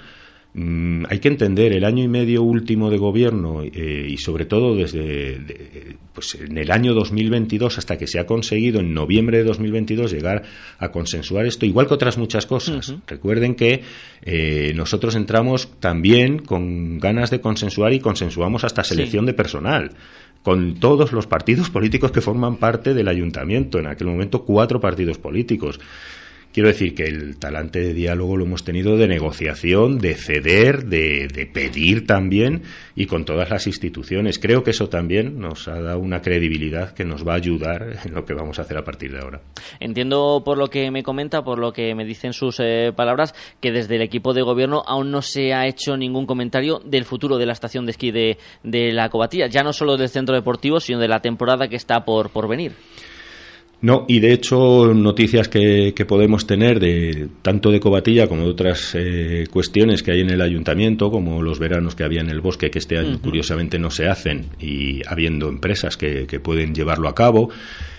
Mm, 0.56 1.06
hay 1.10 1.18
que 1.18 1.26
entender 1.26 1.72
el 1.72 1.84
año 1.84 2.04
y 2.04 2.06
medio 2.06 2.44
último 2.44 2.88
de 2.88 2.96
gobierno 2.96 3.62
eh, 3.64 4.06
y 4.08 4.18
sobre 4.18 4.46
todo 4.46 4.76
desde 4.76 5.96
pues 6.12 6.36
en 6.36 6.56
el 6.56 6.70
año 6.70 6.94
2022 6.94 7.76
hasta 7.76 7.98
que 7.98 8.06
se 8.06 8.20
ha 8.20 8.26
conseguido 8.26 8.78
en 8.78 8.94
noviembre 8.94 9.38
de 9.38 9.44
2022 9.44 10.12
llegar 10.12 10.44
a 10.78 10.92
consensuar 10.92 11.46
esto 11.46 11.66
igual 11.66 11.88
que 11.88 11.94
otras 11.94 12.18
muchas 12.18 12.46
cosas. 12.46 12.94
Recuerden 13.08 13.56
que 13.56 13.82
eh, 14.22 14.72
nosotros 14.76 15.16
entramos 15.16 15.68
también 15.80 16.38
con 16.38 17.00
ganas 17.00 17.30
de 17.30 17.40
consensuar 17.40 17.92
y 17.92 17.98
consensuamos 17.98 18.62
hasta 18.62 18.84
selección 18.84 19.26
de 19.26 19.34
personal 19.34 19.90
con 20.44 20.78
todos 20.78 21.10
los 21.10 21.26
partidos 21.26 21.68
políticos 21.76 22.12
que 22.12 22.20
forman 22.20 22.58
parte 22.58 22.94
del 22.94 23.08
ayuntamiento. 23.08 23.80
En 23.80 23.88
aquel 23.88 24.06
momento 24.06 24.44
cuatro 24.44 24.80
partidos 24.80 25.18
políticos 25.18 25.80
Quiero 26.54 26.68
decir 26.68 26.94
que 26.94 27.02
el 27.02 27.36
talante 27.36 27.80
de 27.80 27.92
diálogo 27.92 28.36
lo 28.36 28.44
hemos 28.44 28.62
tenido 28.62 28.96
de 28.96 29.08
negociación, 29.08 29.98
de 29.98 30.14
ceder, 30.14 30.84
de, 30.84 31.50
pedir 31.52 32.06
también 32.06 32.62
y 32.94 33.06
con 33.06 33.24
todas 33.24 33.50
las 33.50 33.66
instituciones. 33.66 34.38
Creo 34.38 34.62
que 34.62 34.70
eso 34.70 34.88
también 34.88 35.40
nos 35.40 35.66
ha 35.66 35.80
dado 35.80 35.98
una 35.98 36.22
credibilidad 36.22 36.94
que 36.94 37.04
nos 37.04 37.26
va 37.26 37.32
a 37.32 37.38
ayudar 37.38 37.96
en 38.04 38.14
lo 38.14 38.24
que 38.24 38.34
vamos 38.34 38.60
a 38.60 38.62
hacer 38.62 38.78
a 38.78 38.84
partir 38.84 39.10
de 39.10 39.18
ahora. 39.18 39.40
Entiendo 39.80 40.42
por 40.44 40.56
lo 40.56 40.68
que 40.68 40.92
me 40.92 41.02
comenta, 41.02 41.42
por 41.42 41.58
lo 41.58 41.72
que 41.72 41.92
me 41.96 42.04
dicen 42.04 42.32
sus 42.32 42.60
eh, 42.60 42.92
palabras, 42.94 43.34
que 43.60 43.72
desde 43.72 43.96
el 43.96 44.02
equipo 44.02 44.32
de 44.32 44.42
gobierno 44.42 44.84
aún 44.86 45.10
no 45.10 45.22
se 45.22 45.54
ha 45.54 45.66
hecho 45.66 45.96
ningún 45.96 46.24
comentario 46.24 46.80
del 46.84 47.04
futuro 47.04 47.36
de 47.36 47.46
la 47.46 47.52
estación 47.52 47.84
de 47.84 47.90
esquí 47.90 48.12
de, 48.12 48.38
la 48.62 49.08
Cobatilla, 49.08 49.48
ya 49.48 49.64
no 49.64 49.72
solo 49.72 49.96
del 49.96 50.08
centro 50.08 50.36
deportivo, 50.36 50.78
sino 50.78 51.00
de 51.00 51.08
la 51.08 51.18
temporada 51.18 51.66
que 51.66 51.74
está 51.74 52.04
por 52.04 52.46
venir. 52.46 52.76
No, 53.84 54.06
y 54.08 54.20
de 54.20 54.32
hecho 54.32 54.94
noticias 54.94 55.50
que, 55.50 55.92
que, 55.94 56.06
podemos 56.06 56.46
tener 56.46 56.80
de 56.80 57.28
tanto 57.42 57.70
de 57.70 57.80
Cobatilla 57.80 58.28
como 58.28 58.44
de 58.44 58.48
otras 58.48 58.94
eh, 58.94 59.46
cuestiones 59.50 60.02
que 60.02 60.12
hay 60.12 60.22
en 60.22 60.30
el 60.30 60.40
ayuntamiento, 60.40 61.10
como 61.10 61.42
los 61.42 61.58
veranos 61.58 61.94
que 61.94 62.02
había 62.02 62.22
en 62.22 62.30
el 62.30 62.40
bosque, 62.40 62.70
que 62.70 62.78
este 62.78 62.96
año 62.96 63.10
uh 63.10 63.12
-huh. 63.16 63.20
curiosamente 63.20 63.78
no 63.78 63.90
se 63.90 64.08
hacen, 64.08 64.46
y 64.58 65.02
habiendo 65.06 65.50
empresas 65.50 65.98
que, 65.98 66.26
que 66.26 66.40
pueden 66.40 66.74
llevarlo 66.74 67.10
a 67.10 67.14
cabo. 67.14 67.50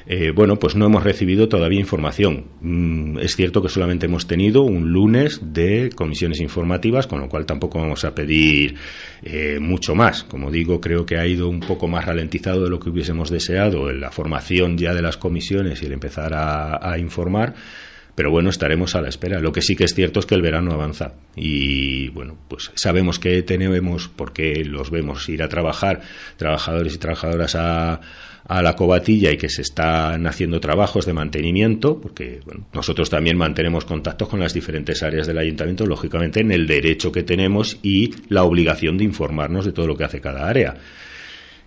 Eh, 0.07 0.31
bueno, 0.31 0.57
pues 0.57 0.75
no 0.75 0.85
hemos 0.85 1.03
recibido 1.03 1.49
todavía 1.49 1.79
información. 1.79 2.45
Mm, 2.61 3.19
es 3.19 3.35
cierto 3.35 3.61
que 3.61 3.69
solamente 3.69 4.05
hemos 4.05 4.27
tenido 4.27 4.61
un 4.61 4.91
lunes 4.91 5.41
de 5.41 5.89
comisiones 5.95 6.39
informativas, 6.39 7.07
con 7.07 7.19
lo 7.19 7.29
cual 7.29 7.45
tampoco 7.45 7.79
vamos 7.79 8.05
a 8.05 8.13
pedir 8.13 8.75
eh, 9.23 9.57
mucho 9.59 9.95
más. 9.95 10.23
Como 10.23 10.51
digo, 10.51 10.79
creo 10.79 11.05
que 11.05 11.17
ha 11.17 11.25
ido 11.25 11.49
un 11.49 11.59
poco 11.59 11.87
más 11.87 12.05
ralentizado 12.05 12.63
de 12.63 12.69
lo 12.69 12.79
que 12.79 12.89
hubiésemos 12.89 13.29
deseado 13.29 13.89
en 13.89 13.99
la 13.99 14.11
formación 14.11 14.77
ya 14.77 14.93
de 14.93 15.01
las 15.01 15.17
comisiones 15.17 15.81
y 15.81 15.87
el 15.87 15.93
empezar 15.93 16.33
a, 16.33 16.91
a 16.91 16.99
informar 16.99 17.55
pero 18.15 18.31
bueno, 18.31 18.49
estaremos 18.49 18.95
a 18.95 19.01
la 19.01 19.09
espera. 19.09 19.41
Lo 19.41 19.51
que 19.51 19.61
sí 19.61 19.75
que 19.75 19.83
es 19.83 19.93
cierto 19.93 20.21
es 20.21 20.25
que 20.25 20.35
el 20.35 20.41
verano 20.41 20.71
avanza 20.71 21.15
y 21.35 22.07
bueno, 22.09 22.37
pues 22.47 22.71
sabemos 22.73 23.19
que 23.19 23.43
tenemos, 23.43 24.07
porque 24.07 24.63
los 24.63 24.89
vemos 24.89 25.27
ir 25.27 25.43
a 25.43 25.49
trabajar, 25.49 25.99
trabajadores 26.37 26.95
y 26.95 26.97
trabajadoras 26.97 27.55
a, 27.55 27.99
a 28.47 28.61
la 28.61 28.75
cobatilla 28.75 29.31
y 29.31 29.37
que 29.37 29.49
se 29.49 29.63
están 29.63 30.27
haciendo 30.27 30.59
trabajos 30.59 31.05
de 31.05 31.13
mantenimiento, 31.13 31.99
porque 31.99 32.41
bueno, 32.45 32.67
nosotros 32.73 33.09
también 33.09 33.37
mantenemos 33.37 33.85
contactos 33.85 34.29
con 34.29 34.39
las 34.39 34.53
diferentes 34.53 35.01
áreas 35.01 35.25
del 35.25 35.39
ayuntamiento, 35.39 35.85
lógicamente 35.87 36.41
en 36.41 36.51
el 36.51 36.67
derecho 36.67 37.11
que 37.11 37.23
tenemos 37.23 37.79
y 37.81 38.13
la 38.29 38.43
obligación 38.43 38.97
de 38.97 39.03
informarnos 39.03 39.65
de 39.65 39.71
todo 39.71 39.87
lo 39.87 39.97
que 39.97 40.03
hace 40.03 40.21
cada 40.21 40.47
área. 40.47 40.75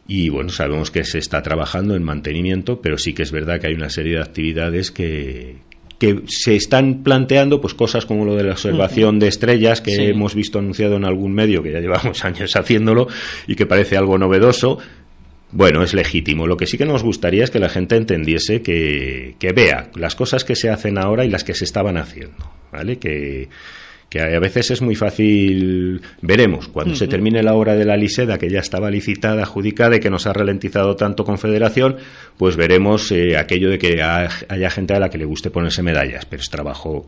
Y 0.06 0.28
bueno, 0.28 0.50
sabemos 0.50 0.90
que 0.90 1.04
se 1.04 1.18
está 1.18 1.42
trabajando 1.42 1.96
en 1.96 2.02
mantenimiento, 2.02 2.80
pero 2.80 2.96
sí 2.96 3.12
que 3.12 3.24
es 3.24 3.32
verdad 3.32 3.60
que 3.60 3.66
hay 3.66 3.74
una 3.74 3.90
serie 3.90 4.14
de 4.14 4.22
actividades 4.22 4.90
que, 4.90 5.56
que 5.98 6.22
se 6.26 6.54
están 6.54 7.02
planteando 7.02 7.60
pues 7.60 7.74
cosas 7.74 8.06
como 8.06 8.24
lo 8.24 8.36
de 8.36 8.44
la 8.44 8.52
observación 8.52 9.18
de 9.18 9.26
estrellas 9.26 9.80
que 9.80 9.96
sí. 9.96 10.02
hemos 10.04 10.34
visto 10.34 10.60
anunciado 10.60 10.96
en 10.96 11.04
algún 11.04 11.34
medio 11.34 11.62
que 11.62 11.72
ya 11.72 11.80
llevamos 11.80 12.24
años 12.24 12.54
haciéndolo 12.54 13.08
y 13.48 13.56
que 13.56 13.66
parece 13.66 13.96
algo 13.96 14.16
novedoso 14.16 14.78
bueno, 15.50 15.82
es 15.82 15.94
legítimo. 15.94 16.46
Lo 16.46 16.56
que 16.56 16.66
sí 16.66 16.76
que 16.76 16.84
nos 16.84 17.02
gustaría 17.02 17.44
es 17.44 17.50
que 17.50 17.58
la 17.58 17.68
gente 17.68 17.96
entendiese 17.96 18.60
que, 18.62 19.34
que 19.38 19.52
vea 19.52 19.90
las 19.94 20.14
cosas 20.14 20.44
que 20.44 20.54
se 20.54 20.70
hacen 20.70 20.98
ahora 20.98 21.24
y 21.24 21.30
las 21.30 21.44
que 21.44 21.54
se 21.54 21.64
estaban 21.64 21.96
haciendo, 21.96 22.50
¿vale? 22.70 22.98
Que, 22.98 23.48
que 24.10 24.20
a 24.20 24.38
veces 24.40 24.70
es 24.70 24.82
muy 24.82 24.94
fácil. 24.94 26.02
Veremos 26.22 26.68
cuando 26.68 26.92
uh 26.92 26.96
-huh. 26.96 26.98
se 26.98 27.08
termine 27.08 27.42
la 27.42 27.54
obra 27.54 27.76
de 27.76 27.84
la 27.84 27.96
Liseda, 27.96 28.38
que 28.38 28.50
ya 28.50 28.60
estaba 28.60 28.90
licitada, 28.90 29.42
adjudicada 29.42 29.96
y 29.96 30.00
que 30.00 30.10
nos 30.10 30.26
ha 30.26 30.32
ralentizado 30.32 30.96
tanto 30.96 31.24
Confederación, 31.24 31.96
pues 32.36 32.56
veremos 32.56 33.10
eh, 33.12 33.36
aquello 33.36 33.70
de 33.70 33.78
que 33.78 34.02
haya 34.02 34.70
gente 34.70 34.94
a 34.94 35.00
la 35.00 35.08
que 35.08 35.18
le 35.18 35.24
guste 35.24 35.50
ponerse 35.50 35.82
medallas, 35.82 36.26
pero 36.26 36.42
es 36.42 36.50
trabajo 36.50 37.06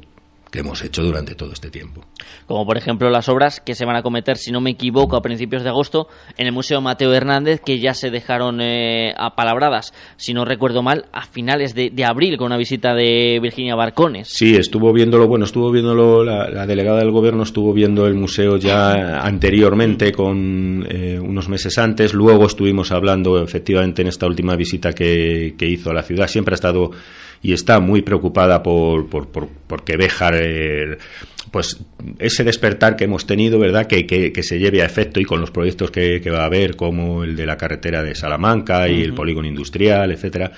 que 0.51 0.61
hemos 0.61 0.83
hecho 0.83 1.03
durante 1.03 1.35
todo 1.35 1.53
este 1.53 1.71
tiempo. 1.71 2.05
Como 2.47 2.67
por 2.67 2.77
ejemplo 2.77 3.11
las 3.11 3.29
obras 3.29 3.61
que 3.61 3.75
se 3.75 3.85
van 3.85 3.97
a 3.97 4.03
cometer, 4.03 4.37
si 4.37 4.51
no 4.51 4.61
me 4.61 4.71
equivoco, 4.71 5.17
a 5.17 5.23
principios 5.23 5.63
de 5.63 5.69
agosto 5.69 6.09
en 6.37 6.47
el 6.47 6.53
Museo 6.53 6.81
Mateo 6.81 7.13
Hernández, 7.13 7.61
que 7.65 7.79
ya 7.79 7.95
se 7.95 8.11
dejaron 8.11 8.61
eh, 8.61 9.15
apalabradas, 9.17 9.93
si 10.17 10.35
no 10.35 10.45
recuerdo 10.45 10.83
mal, 10.83 11.07
a 11.13 11.27
finales 11.27 11.75
de, 11.75 11.91
de, 11.91 12.05
abril 12.05 12.37
con 12.37 12.47
una 12.47 12.57
visita 12.57 12.95
de 12.95 13.39
Virginia 13.41 13.75
Barcones. 13.75 14.29
Sí, 14.29 14.55
estuvo 14.57 14.93
viéndolo, 14.93 15.29
bueno, 15.29 15.45
estuvo 15.45 15.71
viéndolo, 15.71 16.25
la, 16.25 16.49
la 16.51 16.67
delegada 16.67 16.99
del 16.99 17.11
gobierno 17.11 17.43
estuvo 17.43 17.73
viendo 17.73 18.07
el 18.07 18.15
museo 18.15 18.57
ya 18.57 19.21
anteriormente, 19.21 20.13
con 20.13 20.87
eh, 20.89 21.19
unos 21.21 21.49
meses 21.49 21.79
antes, 21.79 22.15
luego 22.15 22.47
estuvimos 22.47 22.91
hablando 22.93 23.43
efectivamente 23.43 24.03
en 24.03 24.09
esta 24.09 24.27
última 24.27 24.57
visita 24.57 24.93
que, 24.93 25.55
que 25.57 25.67
hizo 25.67 25.91
a 25.91 25.95
la 25.95 26.03
ciudad, 26.03 26.27
siempre 26.27 26.55
ha 26.55 26.57
estado 26.57 26.91
y 27.42 27.53
está 27.53 27.81
muy 27.81 28.03
preocupada 28.03 28.62
por, 28.62 29.09
por, 29.09 29.29
por, 29.29 29.48
por 29.48 29.85
que 29.85 29.96
Béjar, 29.96 30.35
eh, 30.37 30.98
pues 31.50 31.79
ese 32.18 32.44
despertar 32.44 32.96
que 32.96 33.05
hemos 33.05 33.26
tenido, 33.26 33.59
¿verdad? 33.59 33.87
Que, 33.87 34.07
que, 34.07 34.33
que, 34.33 34.42
se 34.42 34.59
lleve 34.59 34.83
a 34.83 34.87
efecto 34.87 35.20
y 35.20 35.24
con 35.24 35.40
los 35.40 35.50
proyectos 35.50 35.90
que, 35.90 36.20
que 36.20 36.31
va 36.31 36.42
a 36.42 36.46
haber, 36.46 36.76
como 36.76 37.24
el 37.24 37.37
de 37.37 37.46
la 37.46 37.57
carretera 37.57 38.03
de 38.03 38.14
Salamanca 38.14 38.88
y 38.88 38.92
uh 38.92 38.96
-huh. 38.96 39.05
el 39.05 39.14
polígono 39.14 39.48
industrial, 39.48 40.12
etcétera. 40.12 40.53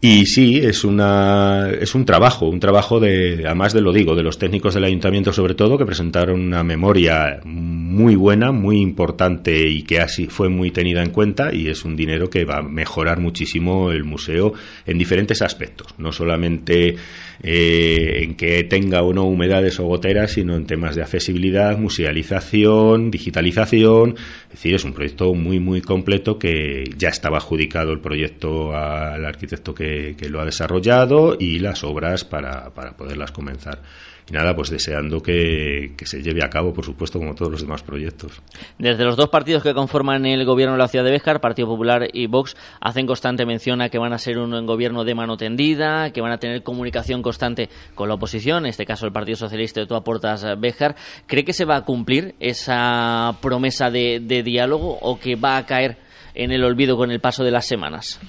Y 0.00 0.26
sí, 0.26 0.58
es, 0.58 0.84
una, 0.84 1.70
es 1.70 1.96
un 1.96 2.04
trabajo, 2.04 2.46
un 2.46 2.60
trabajo 2.60 3.00
de, 3.00 3.42
además 3.44 3.72
de 3.72 3.80
lo 3.80 3.92
digo, 3.92 4.14
de 4.14 4.22
los 4.22 4.38
técnicos 4.38 4.74
del 4.74 4.84
ayuntamiento 4.84 5.32
sobre 5.32 5.56
todo, 5.56 5.76
que 5.76 5.84
presentaron 5.84 6.40
una 6.40 6.62
memoria 6.62 7.40
muy 7.44 8.14
buena, 8.14 8.52
muy 8.52 8.80
importante 8.80 9.68
y 9.68 9.82
que 9.82 9.98
así 9.98 10.28
fue 10.28 10.48
muy 10.48 10.70
tenida 10.70 11.02
en 11.02 11.10
cuenta 11.10 11.52
y 11.52 11.66
es 11.66 11.84
un 11.84 11.96
dinero 11.96 12.30
que 12.30 12.44
va 12.44 12.58
a 12.58 12.62
mejorar 12.62 13.18
muchísimo 13.18 13.90
el 13.90 14.04
museo 14.04 14.52
en 14.86 14.98
diferentes 14.98 15.42
aspectos, 15.42 15.88
no 15.98 16.12
solamente 16.12 16.94
eh, 17.42 18.20
en 18.22 18.36
que 18.36 18.62
tenga 18.64 19.02
o 19.02 19.12
no 19.12 19.24
humedades 19.24 19.80
o 19.80 19.84
goteras, 19.86 20.30
sino 20.30 20.54
en 20.54 20.66
temas 20.66 20.94
de 20.94 21.02
accesibilidad, 21.02 21.76
musealización, 21.76 23.10
digitalización, 23.10 24.14
es 24.44 24.50
decir, 24.50 24.76
es 24.76 24.84
un 24.84 24.92
proyecto 24.92 25.34
muy, 25.34 25.58
muy 25.58 25.80
completo 25.80 26.38
que 26.38 26.84
ya 26.96 27.08
estaba 27.08 27.38
adjudicado 27.38 27.90
el 27.90 27.98
proyecto 27.98 28.76
al 28.76 29.24
arquitecto 29.24 29.74
que 29.74 29.87
que, 30.16 30.28
lo 30.28 30.40
ha 30.40 30.44
desarrollado 30.44 31.36
y 31.38 31.58
las 31.58 31.84
obras 31.84 32.24
para, 32.24 32.70
para 32.74 32.96
poderlas 32.96 33.32
comenzar. 33.32 33.82
Y 34.28 34.34
nada, 34.34 34.54
pues 34.54 34.68
deseando 34.68 35.22
que, 35.22 35.94
que, 35.96 36.04
se 36.04 36.22
lleve 36.22 36.44
a 36.44 36.50
cabo, 36.50 36.74
por 36.74 36.84
supuesto, 36.84 37.18
como 37.18 37.34
todos 37.34 37.50
los 37.50 37.62
demás 37.62 37.82
proyectos. 37.82 38.42
Desde 38.78 39.04
los 39.04 39.16
dos 39.16 39.30
partidos 39.30 39.62
que 39.62 39.72
conforman 39.72 40.26
el 40.26 40.44
gobierno 40.44 40.74
de 40.74 40.78
la 40.78 40.88
ciudad 40.88 41.04
de 41.04 41.12
Béjar, 41.12 41.40
Partido 41.40 41.66
Popular 41.66 42.08
y 42.12 42.26
Vox, 42.26 42.54
hacen 42.78 43.06
constante 43.06 43.46
mención 43.46 43.80
a 43.80 43.88
que 43.88 43.96
van 43.96 44.12
a 44.12 44.18
ser 44.18 44.38
un 44.38 44.66
gobierno 44.66 45.04
de 45.04 45.14
mano 45.14 45.38
tendida, 45.38 46.12
que 46.12 46.20
van 46.20 46.32
a 46.32 46.38
tener 46.38 46.62
comunicación 46.62 47.22
constante 47.22 47.70
con 47.94 48.08
la 48.08 48.16
oposición, 48.16 48.64
en 48.64 48.70
este 48.70 48.84
caso 48.84 49.06
el 49.06 49.12
Partido 49.12 49.36
Socialista 49.36 49.80
de 49.80 49.86
Tú 49.86 49.94
aportas 49.94 50.44
Béjar. 50.58 50.94
¿Cree 51.26 51.44
que 51.44 51.54
se 51.54 51.64
va 51.64 51.76
a 51.76 51.84
cumplir 51.86 52.34
esa 52.38 53.34
promesa 53.40 53.90
de 53.90 54.42
diálogo 54.44 54.98
o 55.00 55.18
que 55.18 55.36
va 55.36 55.56
a 55.56 55.64
caer 55.64 55.96
en 56.34 56.52
el 56.52 56.64
olvido 56.64 56.96
con 56.96 57.10
el 57.10 57.20
paso 57.20 57.44
de 57.44 57.50
las 57.50 57.66
semanas? 57.66 58.20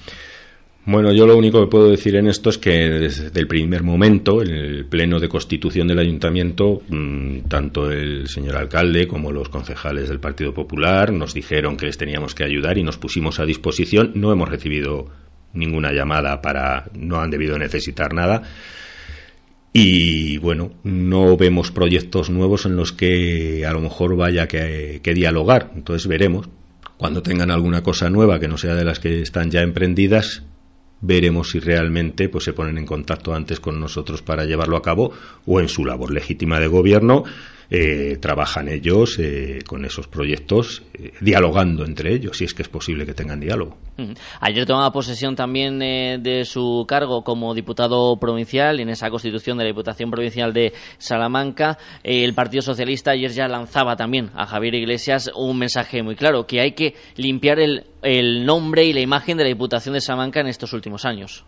Bueno, 0.86 1.12
yo 1.12 1.26
lo 1.26 1.36
único 1.36 1.60
que 1.60 1.70
puedo 1.70 1.90
decir 1.90 2.16
en 2.16 2.26
esto 2.26 2.48
es 2.48 2.56
que 2.56 2.70
desde 2.70 3.38
el 3.38 3.46
primer 3.46 3.82
momento, 3.82 4.40
en 4.42 4.48
el 4.48 4.86
pleno 4.86 5.20
de 5.20 5.28
constitución 5.28 5.86
del 5.86 5.98
ayuntamiento, 5.98 6.82
mmm, 6.88 7.40
tanto 7.48 7.90
el 7.90 8.28
señor 8.28 8.56
alcalde 8.56 9.06
como 9.06 9.30
los 9.30 9.50
concejales 9.50 10.08
del 10.08 10.20
Partido 10.20 10.54
Popular 10.54 11.12
nos 11.12 11.34
dijeron 11.34 11.76
que 11.76 11.84
les 11.84 11.98
teníamos 11.98 12.34
que 12.34 12.44
ayudar 12.44 12.78
y 12.78 12.82
nos 12.82 12.96
pusimos 12.96 13.40
a 13.40 13.44
disposición. 13.44 14.12
No 14.14 14.32
hemos 14.32 14.48
recibido 14.48 15.08
ninguna 15.52 15.92
llamada 15.92 16.40
para, 16.40 16.90
no 16.98 17.20
han 17.20 17.30
debido 17.30 17.58
necesitar 17.58 18.14
nada. 18.14 18.42
Y 19.74 20.38
bueno, 20.38 20.72
no 20.82 21.36
vemos 21.36 21.70
proyectos 21.70 22.30
nuevos 22.30 22.64
en 22.64 22.76
los 22.76 22.92
que 22.92 23.66
a 23.66 23.72
lo 23.72 23.80
mejor 23.80 24.16
vaya 24.16 24.48
que, 24.48 25.00
que 25.02 25.14
dialogar. 25.14 25.72
Entonces 25.76 26.08
veremos. 26.08 26.48
Cuando 26.96 27.22
tengan 27.22 27.50
alguna 27.50 27.82
cosa 27.82 28.10
nueva 28.10 28.40
que 28.40 28.48
no 28.48 28.58
sea 28.58 28.74
de 28.74 28.84
las 28.84 29.00
que 29.00 29.22
están 29.22 29.50
ya 29.50 29.62
emprendidas, 29.62 30.42
veremos 31.00 31.50
si 31.50 31.60
realmente 31.60 32.28
pues 32.28 32.44
se 32.44 32.52
ponen 32.52 32.78
en 32.78 32.86
contacto 32.86 33.34
antes 33.34 33.60
con 33.60 33.80
nosotros 33.80 34.22
para 34.22 34.44
llevarlo 34.44 34.76
a 34.76 34.82
cabo 34.82 35.12
o 35.46 35.60
en 35.60 35.68
su 35.68 35.84
labor 35.84 36.10
legítima 36.10 36.60
de 36.60 36.66
gobierno 36.66 37.24
eh, 37.70 38.18
trabajan 38.20 38.68
ellos 38.68 39.18
eh, 39.18 39.60
con 39.66 39.84
esos 39.84 40.08
proyectos 40.08 40.82
eh, 40.94 41.12
dialogando 41.20 41.84
entre 41.84 42.14
ellos 42.14 42.36
si 42.36 42.44
es 42.44 42.54
que 42.54 42.62
es 42.62 42.68
posible 42.68 43.06
que 43.06 43.14
tengan 43.14 43.40
diálogo. 43.40 43.76
Ayer 44.40 44.66
tomaba 44.66 44.92
posesión 44.92 45.36
también 45.36 45.82
eh, 45.82 46.18
de 46.20 46.44
su 46.44 46.84
cargo 46.88 47.22
como 47.22 47.54
diputado 47.54 48.18
provincial 48.18 48.80
en 48.80 48.88
esa 48.88 49.10
constitución 49.10 49.58
de 49.58 49.64
la 49.64 49.68
Diputación 49.68 50.10
Provincial 50.10 50.52
de 50.52 50.72
Salamanca. 50.98 51.78
Eh, 52.02 52.24
el 52.24 52.34
Partido 52.34 52.62
Socialista 52.62 53.12
ayer 53.12 53.30
ya 53.30 53.48
lanzaba 53.48 53.96
también 53.96 54.30
a 54.34 54.46
Javier 54.46 54.74
Iglesias 54.74 55.30
un 55.34 55.58
mensaje 55.58 56.02
muy 56.02 56.16
claro, 56.16 56.46
que 56.46 56.60
hay 56.60 56.72
que 56.72 56.94
limpiar 57.16 57.58
el, 57.60 57.84
el 58.02 58.46
nombre 58.46 58.84
y 58.84 58.92
la 58.92 59.00
imagen 59.00 59.36
de 59.36 59.44
la 59.44 59.48
Diputación 59.48 59.94
de 59.94 60.00
Salamanca 60.00 60.40
en 60.40 60.48
estos 60.48 60.72
últimos 60.72 61.04
años. 61.04 61.44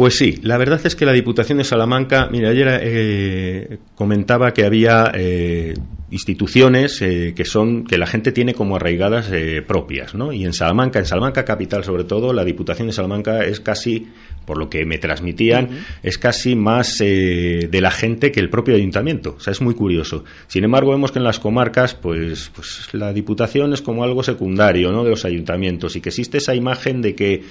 Pues 0.00 0.16
sí, 0.16 0.38
la 0.42 0.56
verdad 0.56 0.80
es 0.82 0.96
que 0.96 1.04
la 1.04 1.12
Diputación 1.12 1.58
de 1.58 1.64
Salamanca, 1.64 2.26
mira, 2.32 2.48
ayer 2.48 2.80
eh, 2.82 3.78
comentaba 3.94 4.54
que 4.54 4.64
había 4.64 5.12
eh, 5.12 5.74
instituciones 6.10 7.02
eh, 7.02 7.34
que 7.36 7.44
son 7.44 7.84
que 7.84 7.98
la 7.98 8.06
gente 8.06 8.32
tiene 8.32 8.54
como 8.54 8.76
arraigadas 8.76 9.28
eh, 9.30 9.60
propias, 9.60 10.14
¿no? 10.14 10.32
Y 10.32 10.46
en 10.46 10.54
Salamanca, 10.54 11.00
en 11.00 11.04
Salamanca 11.04 11.44
capital 11.44 11.84
sobre 11.84 12.04
todo, 12.04 12.32
la 12.32 12.46
Diputación 12.46 12.86
de 12.86 12.94
Salamanca 12.94 13.44
es 13.44 13.60
casi, 13.60 14.08
por 14.46 14.56
lo 14.56 14.70
que 14.70 14.86
me 14.86 14.96
transmitían, 14.96 15.68
es 16.02 16.16
casi 16.16 16.56
más 16.56 16.96
de 16.96 17.68
la 17.70 17.90
gente 17.90 18.32
que 18.32 18.40
el 18.40 18.48
propio 18.48 18.76
ayuntamiento. 18.76 19.34
O 19.36 19.40
sea, 19.40 19.50
es 19.50 19.60
muy 19.60 19.74
curioso. 19.74 20.24
Sin 20.46 20.64
embargo, 20.64 20.92
vemos 20.92 21.12
que 21.12 21.18
en 21.18 21.24
las 21.24 21.38
comarcas, 21.38 21.94
pues, 21.94 22.50
pues 22.54 22.88
la 22.92 23.12
Diputación 23.12 23.74
es 23.74 23.82
como 23.82 24.02
algo 24.02 24.22
secundario, 24.22 24.92
¿no? 24.92 25.04
De 25.04 25.10
los 25.10 25.26
ayuntamientos 25.26 25.94
y 25.94 26.00
que 26.00 26.08
existe 26.08 26.38
esa 26.38 26.54
imagen 26.54 27.02
de 27.02 27.14
que 27.14 27.42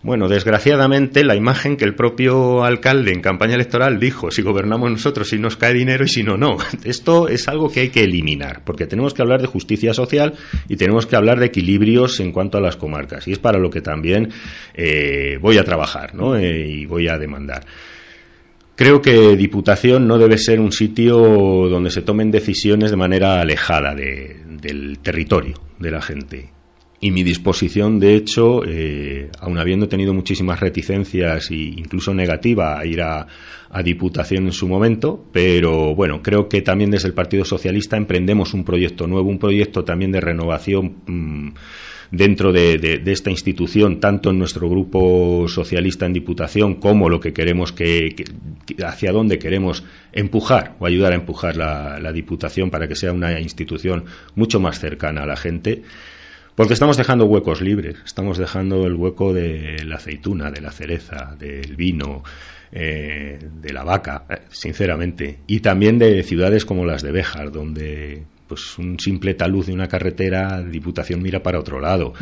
bueno, 0.00 0.28
desgraciadamente 0.28 1.24
la 1.24 1.34
imagen 1.34 1.76
que 1.76 1.84
el 1.84 1.96
propio 1.96 2.62
alcalde 2.62 3.12
en 3.12 3.20
campaña 3.20 3.56
electoral 3.56 3.98
dijo, 3.98 4.30
si 4.30 4.42
gobernamos 4.42 4.90
nosotros, 4.92 5.28
si 5.28 5.38
nos 5.38 5.56
cae 5.56 5.74
dinero 5.74 6.04
y 6.04 6.08
si 6.08 6.22
no, 6.22 6.36
no. 6.36 6.56
Esto 6.84 7.26
es 7.26 7.48
algo 7.48 7.68
que 7.68 7.80
hay 7.80 7.88
que 7.88 8.04
eliminar, 8.04 8.62
porque 8.64 8.86
tenemos 8.86 9.12
que 9.12 9.22
hablar 9.22 9.40
de 9.40 9.48
justicia 9.48 9.92
social 9.92 10.34
y 10.68 10.76
tenemos 10.76 11.06
que 11.06 11.16
hablar 11.16 11.40
de 11.40 11.46
equilibrios 11.46 12.20
en 12.20 12.30
cuanto 12.30 12.58
a 12.58 12.60
las 12.60 12.76
comarcas. 12.76 13.26
Y 13.26 13.32
es 13.32 13.40
para 13.40 13.58
lo 13.58 13.70
que 13.70 13.80
también 13.80 14.28
eh, 14.74 15.36
voy 15.40 15.58
a 15.58 15.64
trabajar 15.64 16.14
¿no? 16.14 16.36
Eh, 16.36 16.68
y 16.68 16.86
voy 16.86 17.08
a 17.08 17.18
demandar. 17.18 17.66
Creo 18.76 19.02
que 19.02 19.36
Diputación 19.36 20.06
no 20.06 20.16
debe 20.18 20.38
ser 20.38 20.60
un 20.60 20.70
sitio 20.70 21.18
donde 21.68 21.90
se 21.90 22.02
tomen 22.02 22.30
decisiones 22.30 22.92
de 22.92 22.96
manera 22.96 23.40
alejada 23.40 23.96
del 23.96 25.00
territorio 25.00 25.60
de 25.80 25.90
la 25.90 26.00
gente 26.00 26.57
y 27.00 27.12
mi 27.12 27.22
disposición, 27.22 28.00
de 28.00 28.14
hecho, 28.14 28.62
eh, 28.66 29.30
aun 29.40 29.58
habiendo 29.58 29.88
tenido 29.88 30.12
muchísimas 30.12 30.58
reticencias 30.58 31.50
e 31.50 31.54
incluso 31.54 32.12
negativa 32.12 32.78
a 32.78 32.86
ir 32.86 33.02
a, 33.02 33.26
Diputación 33.84 34.46
en 34.46 34.52
su 34.52 34.66
momento, 34.66 35.26
pero 35.30 35.94
bueno, 35.94 36.22
creo 36.22 36.48
que 36.48 36.62
también 36.62 36.90
desde 36.90 37.08
el 37.08 37.12
Partido 37.12 37.44
Socialista 37.44 37.98
emprendemos 37.98 38.54
un 38.54 38.64
proyecto 38.64 39.06
nuevo, 39.06 39.28
un 39.28 39.38
proyecto 39.38 39.84
también 39.84 40.10
de 40.10 40.22
renovación. 40.22 40.96
Mm, 41.06 41.48
dentro 42.10 42.50
de, 42.50 43.02
esta 43.04 43.30
institución, 43.30 44.00
tanto 44.00 44.30
en 44.30 44.38
nuestro 44.38 44.70
grupo 44.70 45.44
socialista 45.48 46.06
en 46.06 46.14
Diputación 46.14 46.76
como 46.76 47.10
lo 47.10 47.20
que 47.20 47.34
queremos 47.34 47.72
que, 47.72 48.14
hacia 48.82 49.12
dónde 49.12 49.38
queremos 49.38 49.84
empujar 50.12 50.74
o 50.78 50.86
ayudar 50.86 51.12
a 51.12 51.16
empujar 51.16 51.56
la, 51.56 51.98
la 52.00 52.10
Diputación 52.10 52.70
para 52.70 52.88
que 52.88 52.96
sea 52.96 53.12
una 53.12 53.38
institución 53.38 54.06
mucho 54.34 54.60
más 54.60 54.80
cercana 54.80 55.24
a 55.24 55.26
la 55.26 55.36
gente. 55.36 55.82
Porque 56.58 56.74
estamos 56.74 56.96
dejando 56.96 57.26
huecos 57.26 57.60
libres, 57.60 57.98
estamos 58.04 58.36
dejando 58.36 58.84
el 58.84 58.94
hueco 58.94 59.32
de 59.32 59.80
la 59.84 59.94
aceituna, 59.94 60.50
de 60.50 60.60
la 60.60 60.72
cereza, 60.72 61.36
del 61.38 61.76
vino, 61.76 62.24
eh, 62.72 63.38
de 63.40 63.72
la 63.72 63.84
vaca, 63.84 64.24
eh, 64.28 64.38
sinceramente, 64.50 65.38
y 65.46 65.60
también 65.60 66.00
de 66.00 66.20
ciudades 66.24 66.64
como 66.64 66.84
las 66.84 67.02
de 67.02 67.12
Béjar, 67.12 67.52
donde 67.52 68.24
pues 68.48 68.76
un 68.76 68.98
simple 68.98 69.34
talud 69.34 69.66
de 69.66 69.72
una 69.72 69.86
carretera, 69.86 70.60
Diputación 70.60 71.22
mira 71.22 71.44
para 71.44 71.60
otro 71.60 71.78
lado. 71.78 72.14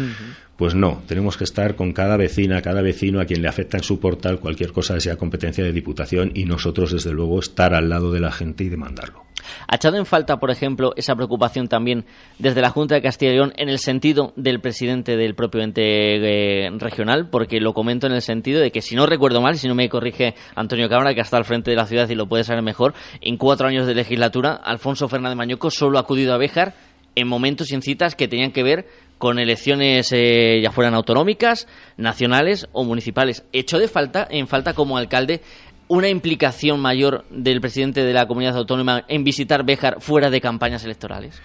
Pues 0.58 0.74
no, 0.74 1.02
tenemos 1.06 1.38
que 1.38 1.44
estar 1.44 1.74
con 1.74 1.94
cada 1.94 2.18
vecina, 2.18 2.60
cada 2.60 2.82
vecino 2.82 3.22
a 3.22 3.24
quien 3.24 3.40
le 3.40 3.48
afecta 3.48 3.78
en 3.78 3.84
su 3.84 4.00
portal 4.00 4.38
cualquier 4.38 4.72
cosa 4.72 5.00
sea 5.00 5.16
competencia 5.16 5.64
de 5.64 5.72
Diputación 5.72 6.32
y 6.34 6.44
nosotros, 6.44 6.92
desde 6.92 7.12
luego, 7.12 7.40
estar 7.40 7.72
al 7.72 7.88
lado 7.88 8.12
de 8.12 8.20
la 8.20 8.32
gente 8.32 8.64
y 8.64 8.68
demandarlo. 8.68 9.25
¿Ha 9.68 9.76
echado 9.76 9.96
en 9.96 10.06
falta, 10.06 10.38
por 10.38 10.50
ejemplo, 10.50 10.92
esa 10.96 11.14
preocupación 11.14 11.68
también 11.68 12.04
desde 12.38 12.60
la 12.60 12.70
Junta 12.70 12.94
de 12.94 13.02
Castilla 13.02 13.32
y 13.32 13.34
León 13.34 13.52
en 13.56 13.68
el 13.68 13.78
sentido 13.78 14.32
del 14.36 14.60
presidente 14.60 15.16
del 15.16 15.34
propio 15.34 15.62
ente 15.62 16.66
eh, 16.66 16.70
regional? 16.78 17.28
Porque 17.30 17.60
lo 17.60 17.72
comento 17.74 18.06
en 18.06 18.12
el 18.12 18.22
sentido 18.22 18.60
de 18.60 18.70
que, 18.70 18.82
si 18.82 18.96
no 18.96 19.06
recuerdo 19.06 19.40
mal, 19.40 19.56
si 19.56 19.68
no 19.68 19.74
me 19.74 19.88
corrige 19.88 20.34
Antonio 20.54 20.88
Cámara, 20.88 21.14
que 21.14 21.20
está 21.20 21.36
al 21.36 21.44
frente 21.44 21.70
de 21.70 21.76
la 21.76 21.86
ciudad 21.86 22.08
y 22.08 22.14
lo 22.14 22.26
puede 22.26 22.44
saber 22.44 22.62
mejor, 22.62 22.94
en 23.20 23.36
cuatro 23.36 23.68
años 23.68 23.86
de 23.86 23.94
legislatura, 23.94 24.54
Alfonso 24.54 25.08
Fernández 25.08 25.36
Mañoco 25.36 25.70
solo 25.70 25.98
ha 25.98 26.02
acudido 26.02 26.34
a 26.34 26.38
Béjar 26.38 26.74
en 27.16 27.26
momentos 27.26 27.72
y 27.72 27.74
en 27.74 27.82
citas 27.82 28.14
que 28.14 28.28
tenían 28.28 28.52
que 28.52 28.62
ver 28.62 28.86
con 29.18 29.38
elecciones 29.38 30.12
eh, 30.12 30.60
ya 30.62 30.70
fueran 30.70 30.94
autonómicas, 30.94 31.66
nacionales 31.96 32.68
o 32.72 32.84
municipales. 32.84 33.44
¿Echó 33.52 33.78
de 33.78 33.88
falta, 33.88 34.26
en 34.30 34.46
falta 34.46 34.74
como 34.74 34.98
alcalde, 34.98 35.40
una 35.88 36.08
implicación 36.08 36.80
mayor 36.80 37.24
del 37.30 37.60
presidente 37.60 38.02
de 38.02 38.12
la 38.12 38.26
comunidad 38.26 38.56
autónoma 38.56 39.04
en 39.08 39.24
visitar 39.24 39.64
Béjar 39.64 40.00
fuera 40.00 40.30
de 40.30 40.40
campañas 40.40 40.84
electorales? 40.84 41.40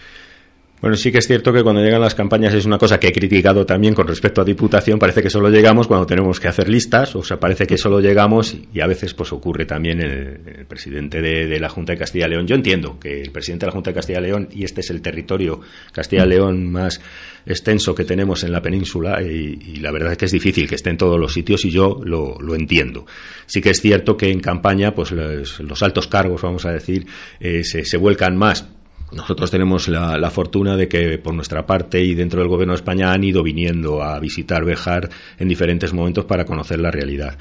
Bueno, 0.82 0.98
sí 0.98 1.12
que 1.12 1.20
es 1.20 1.28
cierto 1.28 1.54
que 1.54 1.62
cuando 1.62 1.84
llegan 1.84 2.02
las 2.02 2.16
campañas 2.16 2.56
es 2.56 2.66
una 2.66 2.80
cosa 2.80 3.00
que 3.00 3.10
he 3.10 3.12
criticado 3.12 3.68
también 3.68 3.94
con 3.94 4.08
respecto 4.08 4.42
a 4.42 4.44
Diputación. 4.44 4.98
Parece 4.98 5.22
que 5.22 5.30
solo 5.30 5.48
llegamos 5.52 5.88
cuando 5.88 6.08
tenemos 6.08 6.40
que 6.40 6.48
hacer 6.48 6.68
listas, 6.68 7.16
o 7.16 7.24
sea, 7.24 7.40
parece 7.40 7.68
que 7.68 7.78
solo 7.78 8.00
llegamos 8.00 8.58
y, 8.74 8.80
a 8.82 8.88
veces 8.88 9.14
pues 9.14 9.32
ocurre 9.32 9.66
también 9.66 10.02
el, 10.02 10.66
presidente 10.66 11.22
de, 11.22 11.60
la 11.60 11.70
Junta 11.70 11.94
de 11.94 12.00
Castilla 12.00 12.26
y 12.26 12.32
León. 12.32 12.48
Yo 12.48 12.56
entiendo 12.56 13.00
que 13.00 13.22
el 13.22 13.30
presidente 13.30 13.68
de 13.68 13.68
la 13.68 13.74
Junta 13.74 13.92
de 13.92 13.94
Castilla 13.94 14.22
y 14.22 14.24
León, 14.24 14.50
y 14.52 14.64
este 14.64 14.82
es 14.82 14.90
el 14.90 15.04
territorio 15.04 15.62
Castilla 15.92 16.26
y 16.26 16.30
León 16.30 16.72
más 16.72 17.00
extenso 17.46 17.94
que 17.94 18.04
tenemos 18.04 18.44
en 18.44 18.52
la 18.52 18.64
península, 18.64 19.22
y, 19.22 19.76
la 19.76 19.92
verdad 19.92 20.14
es 20.14 20.18
que 20.18 20.26
es 20.26 20.32
difícil 20.32 20.68
que 20.68 20.76
esté 20.76 20.90
en 20.90 20.98
todos 20.98 21.20
los 21.20 21.32
sitios 21.32 21.64
y 21.64 21.70
yo 21.70 22.02
lo, 22.04 22.56
entiendo. 22.56 23.06
Sí 23.46 23.62
que 23.62 23.70
es 23.70 23.82
cierto 23.82 24.18
que 24.18 24.32
en 24.32 24.40
campaña, 24.40 24.96
pues 24.96 25.12
los, 25.12 25.84
altos 25.84 26.08
cargos, 26.08 26.42
vamos 26.42 26.66
a 26.66 26.72
decir, 26.72 27.06
eh, 27.40 27.64
se 27.64 27.98
vuelcan 27.98 28.36
más 28.36 28.68
nosotros 29.12 29.52
tenemos 29.52 29.88
la, 29.88 30.30
fortuna 30.30 30.78
de 30.78 30.88
que 30.88 31.18
por 31.18 31.34
nuestra 31.34 31.66
parte 31.66 32.02
y 32.02 32.14
dentro 32.14 32.40
del 32.40 32.50
Gobierno 32.50 32.74
de 32.74 32.78
España 32.78 33.12
han 33.12 33.24
ido 33.24 33.44
viniendo 33.44 34.02
a 34.02 34.20
visitar 34.20 34.64
Bejar 34.64 35.10
en 35.38 35.48
diferentes 35.48 35.94
momentos 35.94 36.26
para 36.26 36.46
conocer 36.46 36.80
la 36.80 36.92
realidad. 36.92 37.38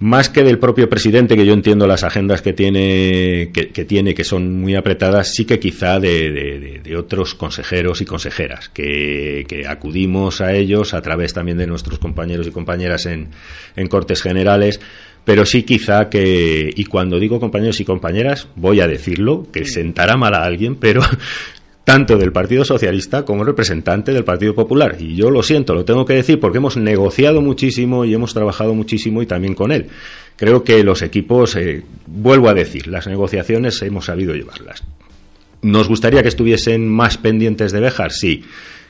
Más 0.00 0.28
que 0.28 0.44
del 0.44 0.60
propio 0.60 0.88
presidente, 0.88 1.34
que 1.34 1.44
yo 1.44 1.52
entiendo 1.54 1.88
las 1.88 2.04
agendas 2.04 2.40
que 2.40 2.52
tiene, 2.52 3.50
que, 3.52 3.84
tiene, 3.84 4.14
que 4.14 4.22
son 4.22 4.60
muy 4.60 4.76
apretadas, 4.76 5.34
sí 5.34 5.44
que 5.44 5.58
quizá 5.58 5.98
de, 5.98 6.80
otros 6.96 7.34
consejeros 7.34 8.00
y 8.00 8.04
consejeras, 8.04 8.68
que, 8.68 9.64
acudimos 9.68 10.40
a 10.40 10.52
ellos 10.52 10.94
a 10.94 11.02
través 11.02 11.34
también 11.34 11.58
de 11.58 11.66
nuestros 11.66 11.98
compañeros 11.98 12.46
y 12.46 12.52
compañeras 12.52 13.06
en, 13.06 13.30
en 13.74 13.88
Cortes 13.88 14.22
Generales 14.22 14.80
pero 15.28 15.44
sí 15.44 15.62
quizá 15.62 16.08
que, 16.08 16.72
y 16.74 16.84
cuando 16.86 17.18
digo 17.18 17.38
compañeros 17.38 17.78
y 17.80 17.84
compañeras, 17.84 18.48
voy 18.56 18.80
a 18.80 18.86
decirlo, 18.86 19.46
que 19.52 19.66
sentará 19.66 20.16
mal 20.16 20.32
a 20.32 20.42
alguien, 20.42 20.76
pero 20.76 21.02
tanto 21.84 22.16
del 22.16 22.32
Partido 22.32 22.64
Socialista 22.64 23.26
como 23.26 23.44
representante 23.44 24.14
del 24.14 24.24
Partido 24.24 24.54
Popular. 24.54 24.96
Y 24.98 25.16
yo 25.16 25.30
lo 25.30 25.42
siento, 25.42 25.74
lo 25.74 25.84
tengo 25.84 26.06
que 26.06 26.14
decir 26.14 26.40
porque 26.40 26.56
hemos 26.56 26.78
negociado 26.78 27.42
muchísimo 27.42 28.06
y 28.06 28.14
hemos 28.14 28.32
trabajado 28.32 28.72
muchísimo 28.72 29.20
y 29.20 29.26
también 29.26 29.52
con 29.52 29.70
él. 29.70 29.88
Creo 30.36 30.64
que 30.64 30.82
los 30.82 31.02
equipos, 31.02 31.56
eh, 31.56 31.82
vuelvo 32.06 32.48
a 32.48 32.54
decir, 32.54 32.86
las 32.86 33.06
negociaciones 33.06 33.82
hemos 33.82 34.06
sabido 34.06 34.34
llevarlas. 34.34 34.82
¿Nos 35.60 35.88
gustaría 35.88 36.22
que 36.22 36.28
estuviesen 36.28 36.88
más 36.88 37.18
pendientes 37.18 37.72
de 37.72 37.80
Béjar? 37.80 38.12
Sí. 38.12 38.44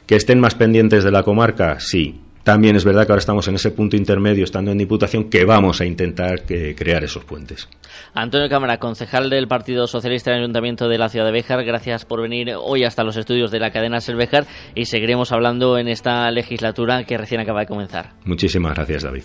¿Que 0.07 0.15
estén 0.15 0.39
más 0.39 0.55
pendientes 0.55 1.03
de 1.03 1.11
la 1.11 1.25
comarca? 1.25 1.81
Sí. 1.81 2.15
También 2.49 2.77
es 2.77 2.85
verdad 2.87 3.05
que 3.05 3.13
ahora 3.13 3.21
estamos 3.21 3.47
en 3.49 3.57
ese 3.57 3.73
punto 3.73 3.95
intermedio, 3.95 4.43
estando 4.43 4.71
en 4.71 4.79
Diputación, 4.79 5.29
que 5.29 5.45
vamos 5.45 5.83
a 5.83 5.85
intentar 5.85 6.47
crear 6.47 7.05
esos 7.05 7.23
puentes. 7.23 7.69
Antonio 8.15 8.49
Cámara, 8.49 8.79
concejal 8.79 9.29
del 9.29 9.47
Partido 9.47 9.87
Socialista 9.87 10.31
en 10.31 10.39
el 10.39 10.43
Ayuntamiento 10.45 10.89
de 10.89 10.97
la 10.97 11.11
Ciudad 11.11 11.27
de 11.27 11.33
Béjar, 11.33 11.63
gracias 11.63 12.07
por 12.07 12.23
venir 12.23 12.55
hoy 12.59 12.85
hasta 12.85 13.05
los 13.05 13.19
estudios 13.19 13.51
de 13.51 13.61
la 13.61 13.71
cadena 13.71 14.01
Selvejar 14.01 14.47
y 14.75 14.87
seguiremos 14.87 15.31
hablando 15.31 15.77
en 15.77 15.89
esta 15.89 16.31
legislatura 16.31 17.05
que 17.05 17.19
recién 17.19 17.43
acaba 17.43 17.61
de 17.61 17.67
comenzar. 17.67 18.15
Muchísimas 18.25 18.75
gracias, 18.75 19.03
David. 19.03 19.25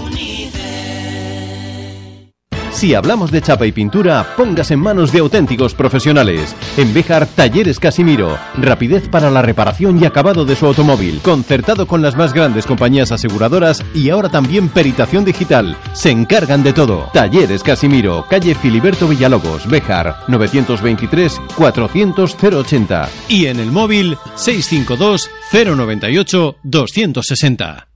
Si 2.81 2.95
hablamos 2.95 3.29
de 3.29 3.43
chapa 3.43 3.67
y 3.67 3.71
pintura, 3.71 4.33
pongas 4.35 4.71
en 4.71 4.79
manos 4.79 5.11
de 5.11 5.19
auténticos 5.19 5.75
profesionales. 5.75 6.55
En 6.77 6.91
Bejar, 6.95 7.27
Talleres 7.27 7.79
Casimiro. 7.79 8.39
Rapidez 8.57 9.07
para 9.07 9.29
la 9.29 9.43
reparación 9.43 10.01
y 10.01 10.05
acabado 10.05 10.45
de 10.45 10.55
su 10.55 10.65
automóvil. 10.65 11.19
Concertado 11.21 11.85
con 11.85 12.01
las 12.01 12.15
más 12.15 12.33
grandes 12.33 12.65
compañías 12.65 13.11
aseguradoras 13.11 13.85
y 13.93 14.09
ahora 14.09 14.29
también 14.29 14.67
peritación 14.67 15.23
digital. 15.23 15.77
Se 15.93 16.09
encargan 16.09 16.63
de 16.63 16.73
todo. 16.73 17.07
Talleres 17.13 17.61
Casimiro. 17.61 18.25
Calle 18.27 18.55
Filiberto 18.55 19.07
Villalobos, 19.07 19.67
Bejar. 19.67 20.15
923 20.27 21.39
400 21.55 22.35
080. 22.35 23.09
Y 23.29 23.45
en 23.45 23.59
el 23.59 23.71
móvil 23.71 24.17
652 24.33 25.29
098 25.53 26.55
260. 26.63 27.90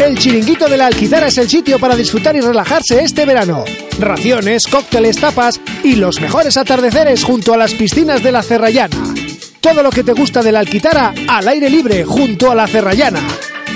El 0.00 0.16
Chiringuito 0.16 0.66
de 0.66 0.78
la 0.78 0.86
Alquitara 0.86 1.26
es 1.26 1.36
el 1.36 1.48
sitio 1.48 1.78
para 1.78 1.94
disfrutar 1.94 2.34
y 2.34 2.40
relajarse 2.40 3.04
este 3.04 3.26
verano. 3.26 3.64
Raciones, 3.98 4.66
cócteles, 4.66 5.20
tapas 5.20 5.60
y 5.84 5.96
los 5.96 6.22
mejores 6.22 6.56
atardeceres 6.56 7.22
junto 7.22 7.52
a 7.52 7.58
las 7.58 7.74
piscinas 7.74 8.22
de 8.22 8.32
la 8.32 8.42
Cerrallana. 8.42 9.14
Todo 9.60 9.82
lo 9.82 9.90
que 9.90 10.02
te 10.02 10.14
gusta 10.14 10.42
de 10.42 10.52
la 10.52 10.60
Alquitara 10.60 11.12
al 11.28 11.46
aire 11.48 11.68
libre 11.68 12.04
junto 12.04 12.50
a 12.50 12.54
la 12.54 12.66
Cerrallana. 12.66 13.20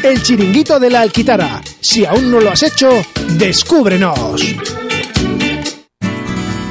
El 0.03 0.23
Chiringuito 0.23 0.81
de 0.81 0.91
la 0.91 1.03
Alquitara. 1.03 1.61
Si 1.81 2.07
aún 2.07 2.31
no 2.31 2.41
lo 2.41 2.51
has 2.51 2.63
hecho, 2.63 3.05
descúbrenos. 3.37 4.84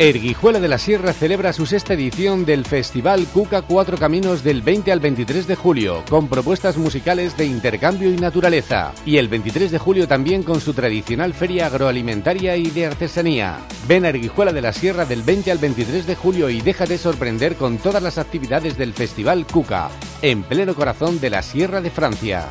Erguijuela 0.00 0.58
de 0.58 0.66
la 0.66 0.78
Sierra 0.78 1.12
celebra 1.12 1.52
su 1.52 1.66
sexta 1.66 1.94
edición 1.94 2.44
del 2.44 2.64
Festival 2.64 3.26
Cuca 3.32 3.62
Cuatro 3.62 3.96
Caminos 3.96 4.42
del 4.42 4.60
20 4.60 4.90
al 4.90 4.98
23 4.98 5.46
de 5.46 5.54
julio, 5.54 6.02
con 6.10 6.26
propuestas 6.26 6.76
musicales 6.76 7.36
de 7.36 7.46
intercambio 7.46 8.12
y 8.12 8.16
naturaleza. 8.16 8.92
Y 9.06 9.18
el 9.18 9.28
23 9.28 9.70
de 9.70 9.78
julio 9.78 10.08
también 10.08 10.42
con 10.42 10.60
su 10.60 10.74
tradicional 10.74 11.32
feria 11.32 11.66
agroalimentaria 11.66 12.56
y 12.56 12.70
de 12.70 12.86
artesanía. 12.86 13.60
Ven 13.86 14.04
a 14.04 14.08
Erguijuela 14.08 14.52
de 14.52 14.62
la 14.62 14.72
Sierra 14.72 15.04
del 15.04 15.22
20 15.22 15.52
al 15.52 15.58
23 15.58 16.06
de 16.08 16.16
julio 16.16 16.50
y 16.50 16.60
déjate 16.60 16.98
sorprender 16.98 17.54
con 17.54 17.78
todas 17.78 18.02
las 18.02 18.18
actividades 18.18 18.76
del 18.76 18.94
Festival 18.94 19.46
Cuca, 19.46 19.90
en 20.22 20.42
pleno 20.42 20.74
corazón 20.74 21.20
de 21.20 21.30
la 21.30 21.42
Sierra 21.42 21.80
de 21.80 21.90
Francia. 21.90 22.48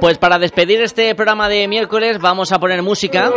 Pues 0.00 0.18
para 0.18 0.38
despedir 0.38 0.80
este 0.80 1.14
programa 1.14 1.48
de 1.48 1.66
miércoles 1.66 2.18
vamos 2.20 2.52
a 2.52 2.58
poner 2.58 2.82
música 2.82 3.30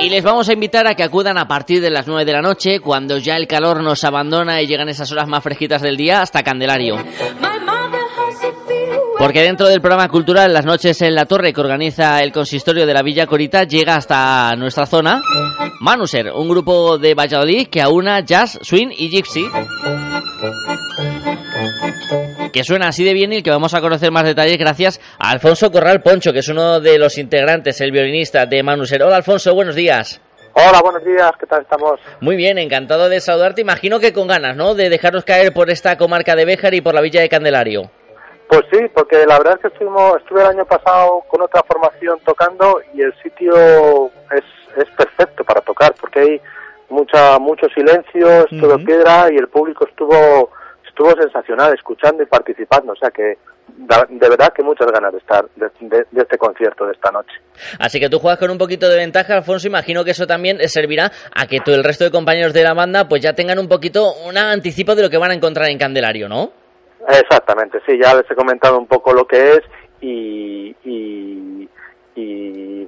y 0.00 0.08
les 0.08 0.22
vamos 0.22 0.48
a 0.48 0.52
invitar 0.52 0.86
a 0.86 0.94
que 0.94 1.02
acudan 1.02 1.36
a 1.38 1.48
partir 1.48 1.80
de 1.80 1.90
las 1.90 2.06
9 2.06 2.24
de 2.24 2.32
la 2.32 2.42
noche, 2.42 2.80
cuando 2.80 3.18
ya 3.18 3.36
el 3.36 3.46
calor 3.46 3.82
nos 3.82 4.04
abandona 4.04 4.62
y 4.62 4.66
llegan 4.66 4.88
esas 4.88 5.10
horas 5.10 5.26
más 5.28 5.42
fresquitas 5.42 5.82
del 5.82 5.96
día, 5.96 6.22
hasta 6.22 6.42
Candelario. 6.42 6.96
Porque 9.18 9.42
dentro 9.42 9.66
del 9.66 9.80
programa 9.80 10.08
cultural 10.08 10.52
Las 10.52 10.64
Noches 10.64 11.02
en 11.02 11.14
la 11.14 11.26
Torre 11.26 11.52
que 11.52 11.60
organiza 11.60 12.22
el 12.22 12.30
consistorio 12.30 12.86
de 12.86 12.94
la 12.94 13.02
Villa 13.02 13.26
Corita 13.26 13.64
llega 13.64 13.96
hasta 13.96 14.54
nuestra 14.56 14.86
zona 14.86 15.20
Manuser, 15.80 16.30
un 16.32 16.48
grupo 16.48 16.98
de 16.98 17.14
Valladolid 17.14 17.66
que 17.66 17.82
aúna 17.82 18.20
jazz, 18.20 18.58
swing 18.62 18.90
y 18.96 19.08
gypsy. 19.08 19.44
Que 22.58 22.64
suena 22.64 22.88
así 22.88 23.04
de 23.04 23.14
bien 23.14 23.32
y 23.32 23.40
que 23.44 23.52
vamos 23.52 23.72
a 23.72 23.80
conocer 23.80 24.10
más 24.10 24.24
detalles 24.24 24.58
gracias 24.58 25.00
a 25.20 25.30
Alfonso 25.30 25.70
Corral 25.70 26.02
Poncho, 26.02 26.32
que 26.32 26.40
es 26.40 26.48
uno 26.48 26.80
de 26.80 26.98
los 26.98 27.16
integrantes, 27.16 27.80
el 27.80 27.92
violinista 27.92 28.46
de 28.46 28.64
Manuser. 28.64 29.00
Hola 29.00 29.14
Alfonso, 29.14 29.54
buenos 29.54 29.76
días. 29.76 30.20
Hola, 30.54 30.80
buenos 30.82 31.04
días, 31.04 31.30
¿qué 31.38 31.46
tal 31.46 31.62
estamos? 31.62 32.00
Muy 32.20 32.34
bien, 32.34 32.58
encantado 32.58 33.08
de 33.08 33.20
saludarte. 33.20 33.60
Imagino 33.60 34.00
que 34.00 34.12
con 34.12 34.26
ganas, 34.26 34.56
¿no? 34.56 34.74
De 34.74 34.90
dejarnos 34.90 35.24
caer 35.24 35.52
por 35.52 35.70
esta 35.70 35.96
comarca 35.96 36.34
de 36.34 36.46
Béjar 36.46 36.74
y 36.74 36.80
por 36.80 36.94
la 36.94 37.00
Villa 37.00 37.20
de 37.20 37.28
Candelario. 37.28 37.92
Pues 38.48 38.62
sí, 38.72 38.80
porque 38.92 39.24
la 39.24 39.38
verdad 39.38 39.54
es 39.54 39.60
que 39.60 39.68
estuvimos, 39.68 40.16
estuve 40.16 40.40
el 40.40 40.48
año 40.48 40.64
pasado 40.64 41.22
con 41.28 41.40
otra 41.42 41.62
formación 41.62 42.18
tocando 42.24 42.80
y 42.92 43.02
el 43.02 43.14
sitio 43.22 44.10
es, 44.32 44.42
es 44.76 44.90
perfecto 44.96 45.44
para 45.44 45.60
tocar, 45.60 45.94
porque 46.00 46.18
hay 46.18 46.40
mucha 46.88 47.38
mucho 47.38 47.68
silencio, 47.68 48.46
es 48.50 48.60
todo 48.60 48.84
piedra 48.84 49.28
y 49.32 49.36
el 49.36 49.46
público 49.46 49.86
estuvo 49.86 50.50
estuvo 50.98 51.22
sensacional 51.22 51.72
escuchando 51.74 52.22
y 52.22 52.26
participando, 52.26 52.92
o 52.92 52.96
sea 52.96 53.10
que 53.10 53.38
de 54.08 54.28
verdad 54.28 54.52
que 54.52 54.62
muchas 54.64 54.90
ganas 54.90 55.12
de 55.12 55.18
estar 55.18 55.44
de, 55.54 55.68
de- 55.80 56.06
de 56.10 56.22
este 56.22 56.36
concierto 56.36 56.84
de 56.86 56.92
esta 56.92 57.12
noche. 57.12 57.30
Así 57.78 58.00
que 58.00 58.08
tú 58.08 58.18
juegas 58.18 58.40
con 58.40 58.50
un 58.50 58.58
poquito 58.58 58.88
de 58.88 58.96
ventaja, 58.96 59.36
Alfonso. 59.36 59.68
Imagino 59.68 60.04
que 60.04 60.10
eso 60.10 60.26
también 60.26 60.58
servirá 60.68 61.12
a 61.34 61.46
que 61.46 61.60
todo 61.60 61.76
el 61.76 61.84
resto 61.84 62.02
de 62.04 62.10
compañeros 62.10 62.52
de 62.52 62.64
la 62.64 62.74
banda 62.74 63.08
pues 63.08 63.22
ya 63.22 63.34
tengan 63.34 63.58
un 63.60 63.68
poquito 63.68 64.12
un 64.26 64.36
anticipo 64.36 64.96
de 64.96 65.02
lo 65.02 65.10
que 65.10 65.18
van 65.18 65.30
a 65.30 65.34
encontrar 65.34 65.68
en 65.70 65.78
Candelario, 65.78 66.28
¿no? 66.28 66.50
Exactamente, 67.08 67.78
sí, 67.86 67.96
ya 68.02 68.14
les 68.16 68.28
he 68.28 68.34
comentado 68.34 68.76
un 68.78 68.86
poco 68.88 69.12
lo 69.12 69.24
que 69.26 69.52
es 69.52 69.60
y, 70.00 70.74
y, 70.84 71.68
y 72.16 72.84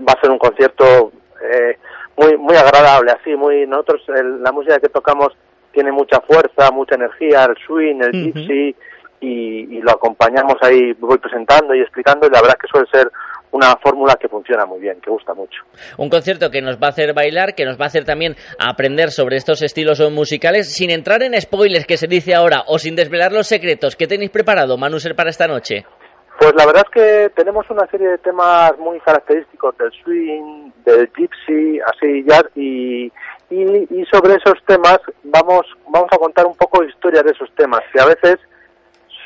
va 0.00 0.12
a 0.16 0.20
ser 0.20 0.30
un 0.30 0.38
concierto 0.38 1.12
eh, 1.40 1.78
muy 2.16 2.36
muy 2.36 2.56
agradable, 2.56 3.12
así, 3.12 3.34
muy 3.36 3.64
nosotros 3.66 4.02
el- 4.08 4.42
la 4.42 4.50
música 4.50 4.80
que 4.80 4.88
tocamos 4.88 5.28
tiene 5.74 5.92
mucha 5.92 6.20
fuerza, 6.20 6.70
mucha 6.70 6.94
energía, 6.94 7.44
el 7.44 7.56
swing, 7.66 8.00
el 8.00 8.12
gypsy 8.12 8.76
y, 9.20 9.76
y 9.76 9.80
lo 9.82 9.90
acompañamos 9.90 10.56
ahí, 10.62 10.92
voy 10.94 11.18
presentando 11.18 11.74
y 11.74 11.80
explicando 11.80 12.26
y 12.26 12.30
la 12.30 12.40
verdad 12.40 12.56
que 12.60 12.68
suele 12.68 12.86
ser 12.90 13.10
una 13.54 13.76
fórmula 13.76 14.16
que 14.20 14.28
funciona 14.28 14.66
muy 14.66 14.80
bien, 14.80 15.00
que 15.00 15.10
gusta 15.10 15.32
mucho. 15.32 15.62
Un 15.96 16.10
concierto 16.10 16.50
que 16.50 16.60
nos 16.60 16.76
va 16.76 16.88
a 16.88 16.90
hacer 16.90 17.14
bailar, 17.14 17.54
que 17.54 17.64
nos 17.64 17.78
va 17.78 17.84
a 17.84 17.86
hacer 17.86 18.04
también 18.04 18.34
aprender 18.58 19.12
sobre 19.12 19.36
estos 19.36 19.62
estilos 19.62 20.00
musicales, 20.10 20.74
sin 20.74 20.90
entrar 20.90 21.22
en 21.22 21.40
spoilers 21.40 21.86
que 21.86 21.96
se 21.96 22.08
dice 22.08 22.34
ahora 22.34 22.64
o 22.66 22.78
sin 22.78 22.96
desvelar 22.96 23.32
los 23.32 23.46
secretos. 23.46 23.94
¿Qué 23.94 24.08
tenéis 24.08 24.30
preparado, 24.30 24.76
Manuser, 24.76 25.14
para 25.14 25.30
esta 25.30 25.46
noche? 25.46 25.86
Pues 26.40 26.52
la 26.56 26.66
verdad 26.66 26.82
es 26.84 26.90
que 26.90 27.30
tenemos 27.36 27.64
una 27.70 27.86
serie 27.86 28.08
de 28.08 28.18
temas 28.18 28.76
muy 28.76 28.98
característicos 28.98 29.78
del 29.78 29.92
swing, 30.02 30.72
del 30.84 31.08
gypsy, 31.16 31.78
así 31.86 32.24
jazz 32.26 32.44
y, 32.56 33.12
y, 33.50 33.62
y 34.00 34.04
sobre 34.06 34.34
esos 34.34 34.54
temas 34.66 34.98
vamos 35.22 35.62
vamos 35.88 36.08
a 36.12 36.18
contar 36.18 36.46
un 36.46 36.54
poco 36.56 36.82
historia 36.84 37.22
de 37.22 37.30
esos 37.32 37.50
temas 37.54 37.80
que 37.92 38.00
a 38.00 38.06
veces 38.06 38.36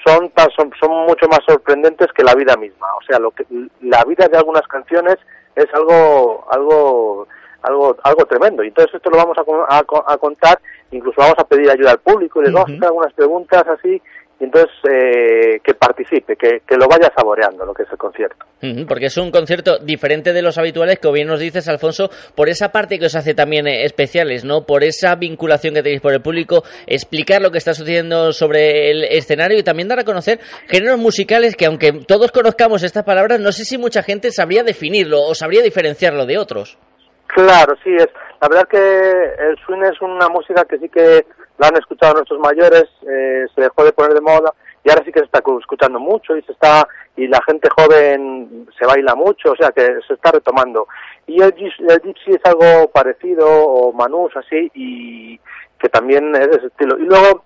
son 0.07 0.31
tan- 0.31 0.50
son, 0.57 0.70
son 0.81 0.90
mucho 1.07 1.26
más 1.28 1.40
sorprendentes 1.46 2.09
que 2.12 2.22
la 2.22 2.35
vida 2.35 2.57
misma. 2.57 2.87
O 2.96 3.02
sea, 3.07 3.18
lo 3.18 3.31
que 3.31 3.44
la 3.81 4.04
vida 4.04 4.28
de 4.28 4.37
algunas 4.38 4.66
canciones 4.68 5.16
es 5.57 5.66
algo 5.74 6.46
algo 6.50 7.26
algo 7.62 7.96
algo 8.04 8.24
tremendo. 8.26 8.62
Y 8.62 8.68
entonces 8.68 8.94
esto 8.94 9.11
lo 9.11 9.16
vamos 9.18 9.37
a, 9.37 9.78
a, 9.78 9.83
co- 9.85 10.04
a 10.07 10.16
contar, 10.18 10.61
incluso 10.92 11.20
vamos 11.20 11.38
a 11.38 11.44
pedir 11.46 11.70
ayuda 11.70 11.92
al 11.92 11.98
público 12.00 12.40
y 12.40 12.44
les 12.44 12.52
vamos 12.52 12.70
a 12.70 12.72
hacer 12.76 12.85
algunas 12.87 13.12
preguntas 13.14 13.64
así 13.66 14.00
entonces 14.44 14.70
eh, 14.88 15.61
que 15.64 15.74
participe, 15.74 16.37
que, 16.37 16.61
que 16.66 16.77
lo 16.77 16.87
vaya 16.87 17.12
saboreando 17.16 17.64
lo 17.64 17.74
que 17.74 17.83
es 17.83 17.88
el 17.90 17.98
concierto. 17.98 18.46
Porque 18.88 19.07
es 19.07 19.16
un 19.16 19.31
concierto 19.31 19.79
diferente 19.79 20.33
de 20.33 20.42
los 20.42 20.59
habituales, 20.59 20.98
como 21.01 21.14
bien 21.14 21.29
nos 21.29 21.40
dices, 21.40 21.68
Alfonso, 21.68 22.11
por 22.35 22.48
esa 22.48 22.70
parte 22.70 22.98
que 22.98 23.07
os 23.07 23.14
hace 23.14 23.35
también 23.35 23.66
eh, 23.66 23.85
especiales, 23.85 24.44
¿no? 24.44 24.64
Por 24.64 24.85
esa 24.85 25.14
vinculación 25.16 25.74
que 25.74 25.83
tenéis 25.83 26.01
por 26.01 26.12
el 26.12 26.22
público, 26.22 26.62
explicar 26.87 27.42
lo 27.42 27.51
que 27.51 27.59
está 27.59 27.74
sucediendo 27.74 28.33
sobre 28.33 28.90
el 28.90 29.05
escenario 29.05 29.59
y 29.59 29.62
también 29.62 29.88
dar 29.88 30.01
a 30.01 30.05
conocer 30.05 30.38
géneros 30.66 30.98
musicales 30.98 31.57
que, 31.57 31.66
aunque 31.66 31.92
todos 32.07 32.33
conozcamos 32.33 32.83
estas 32.83 33.05
palabras, 33.05 33.40
no 33.40 33.53
sé 33.53 33.64
si 33.64 33.79
mucha 33.79 34.03
gente 34.03 34.31
sabría 34.31 34.62
definirlo 34.62 35.22
o 35.22 35.35
sabría 35.35 35.62
diferenciarlo 35.62 36.27
de 36.27 36.38
otros. 36.38 36.79
Claro, 37.27 37.74
sí, 37.85 37.90
es. 37.94 38.09
La 38.40 38.48
verdad 38.48 38.68
que 38.68 38.79
el 38.79 39.57
swing 39.66 39.83
es 39.83 40.01
una 40.01 40.29
música 40.29 40.64
que 40.64 40.79
sí 40.79 40.88
que 40.88 41.27
la 41.59 41.68
han 41.68 41.77
escuchado 41.77 42.14
nuestros 42.14 42.40
mayores, 42.40 42.85
eh, 43.09 43.47
se 43.55 43.61
dejó 43.61 43.85
de 43.85 43.92
poner 43.92 44.14
de 44.14 44.21
moda 44.21 44.53
y 44.85 44.90
ahora 44.90 45.03
sí 45.05 45.12
que 45.12 45.21
se 45.21 45.27
está 45.27 45.40
escuchando 45.61 45.99
mucho 46.01 46.37
y 46.37 46.42
se 46.42 46.53
está 46.53 46.88
y 47.16 47.27
la 47.27 47.40
gente 47.47 47.68
joven 47.77 48.68
se 48.79 48.87
baila 48.87 49.14
mucho, 49.16 49.53
o 49.53 49.57
sea 49.57 49.71
que 49.73 49.99
se 50.07 50.14
está 50.14 50.31
retomando. 50.31 50.87
Y 51.27 51.42
el, 51.42 51.53
el 51.88 52.01
gypsy 52.03 52.31
es 52.31 52.40
algo 52.44 52.88
parecido 52.90 53.47
o 53.49 53.92
manús 53.92 54.35
así 54.37 54.71
y 54.75 55.38
que 55.81 55.88
también 55.88 56.35
es 56.37 56.49
de 56.49 56.57
ese 56.59 56.66
estilo. 56.68 56.97
Y 56.99 57.03
luego 57.03 57.44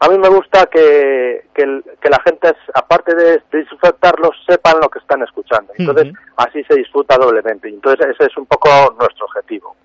a 0.00 0.08
mí 0.08 0.18
me 0.18 0.28
gusta 0.30 0.64
que, 0.66 1.44
que, 1.52 1.62
el- 1.62 1.84
que 2.00 2.08
la 2.08 2.18
gente, 2.24 2.50
aparte 2.72 3.14
de, 3.14 3.42
de 3.52 3.58
disfrutarlo, 3.58 4.30
sepan 4.48 4.80
lo 4.80 4.88
que 4.88 4.98
están 5.00 5.22
escuchando. 5.22 5.72
Entonces, 5.76 6.14
así 6.38 6.64
se 6.64 6.76
disfruta 6.76 7.18
doblemente. 7.18 7.68
Entonces, 7.68 8.06
ese 8.08 8.24
es 8.30 8.36
un 8.38 8.46
poco 8.46 8.70
nuestro 8.98 9.26
objetivo. 9.26 9.76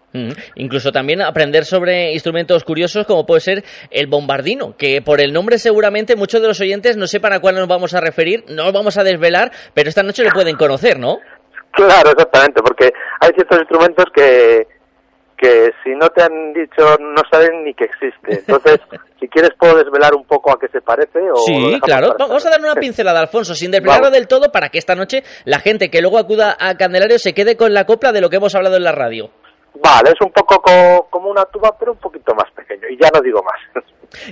Incluso 0.56 0.92
también 0.92 1.22
aprender 1.22 1.66
sobre 1.66 2.14
instrumentos 2.14 2.64
curiosos 2.64 3.06
como 3.06 3.26
puede 3.26 3.42
ser 3.42 3.64
el 3.92 4.08
bombardino, 4.08 4.76
que 4.78 5.02
por 5.02 5.22
el 5.22 5.34
nombre 5.34 5.58
seguramente 5.58 6.16
muchos 6.16 6.42
de 6.42 6.48
los 6.48 6.62
oyentes 6.62 6.98
no 6.98 7.08
sepan 7.08 7.34
a 7.34 7.40
cuál 7.40 7.56
nos 7.56 7.68
vamos 7.68 7.94
a 7.94 8.02
referir, 8.02 8.44
no 8.50 8.66
lo 8.66 8.72
vamos 8.72 8.98
a 8.98 9.04
desvelar, 9.04 9.52
pero 9.74 9.90
esta 9.90 10.04
noche 10.04 10.24
lo 10.24 10.32
pueden 10.32 10.56
conocer, 10.56 11.00
¿no? 11.00 11.20
Claro, 11.72 12.12
exactamente, 12.12 12.62
porque 12.62 12.92
hay 13.20 13.32
ciertos 13.36 13.60
instrumentos 13.60 14.06
que, 14.14 14.66
que 15.38 15.72
si 15.84 15.92
no 15.92 16.08
te 16.10 16.24
han 16.24 16.54
dicho 16.54 16.98
no 17.00 17.22
saben 17.30 17.66
ni 17.66 17.74
que 17.74 17.86
existe. 17.86 18.40
Entonces, 18.40 18.80
si 19.20 19.28
quieres 19.28 19.52
puedo 19.60 19.76
desvelar 19.78 20.16
un 20.16 20.26
poco 20.26 20.52
a 20.52 20.60
qué 20.60 20.68
se 20.70 20.82
parece 20.82 21.20
o 21.20 21.38
Sí, 21.46 21.80
claro. 21.82 22.16
Vamos 22.18 22.46
a 22.46 22.50
darle 22.50 22.72
una 22.72 22.80
pincelada, 22.80 23.20
Alfonso, 23.20 23.56
sin 23.56 23.72
desvelarlo 23.72 24.10
del 24.10 24.28
todo, 24.28 24.52
para 24.52 24.70
que 24.70 24.78
esta 24.78 24.96
noche 24.96 25.24
la 25.44 25.60
gente 25.60 25.90
que 25.90 26.02
luego 26.02 26.18
acuda 26.18 26.56
a 26.58 26.76
Candelario 26.76 27.20
se 27.20 27.34
quede 27.34 27.58
con 27.58 27.74
la 27.74 27.86
copla 27.86 28.14
de 28.14 28.22
lo 28.22 28.30
que 28.30 28.38
hemos 28.38 28.56
hablado 28.56 28.78
en 28.78 28.84
la 28.84 28.94
radio. 28.94 29.32
Vale, 29.82 30.10
es 30.12 30.22
un 30.22 30.32
poco 30.32 30.62
co- 30.62 31.08
como 31.10 31.30
una 31.30 31.46
tuba, 31.46 31.76
pero 31.78 31.92
un 31.94 31.98
poquito 32.00 32.34
más 32.34 32.50
pequeño. 32.56 32.88
Y 32.90 32.98
ya 33.02 33.10
no 33.14 33.22
digo 33.22 33.42
más. 33.44 33.84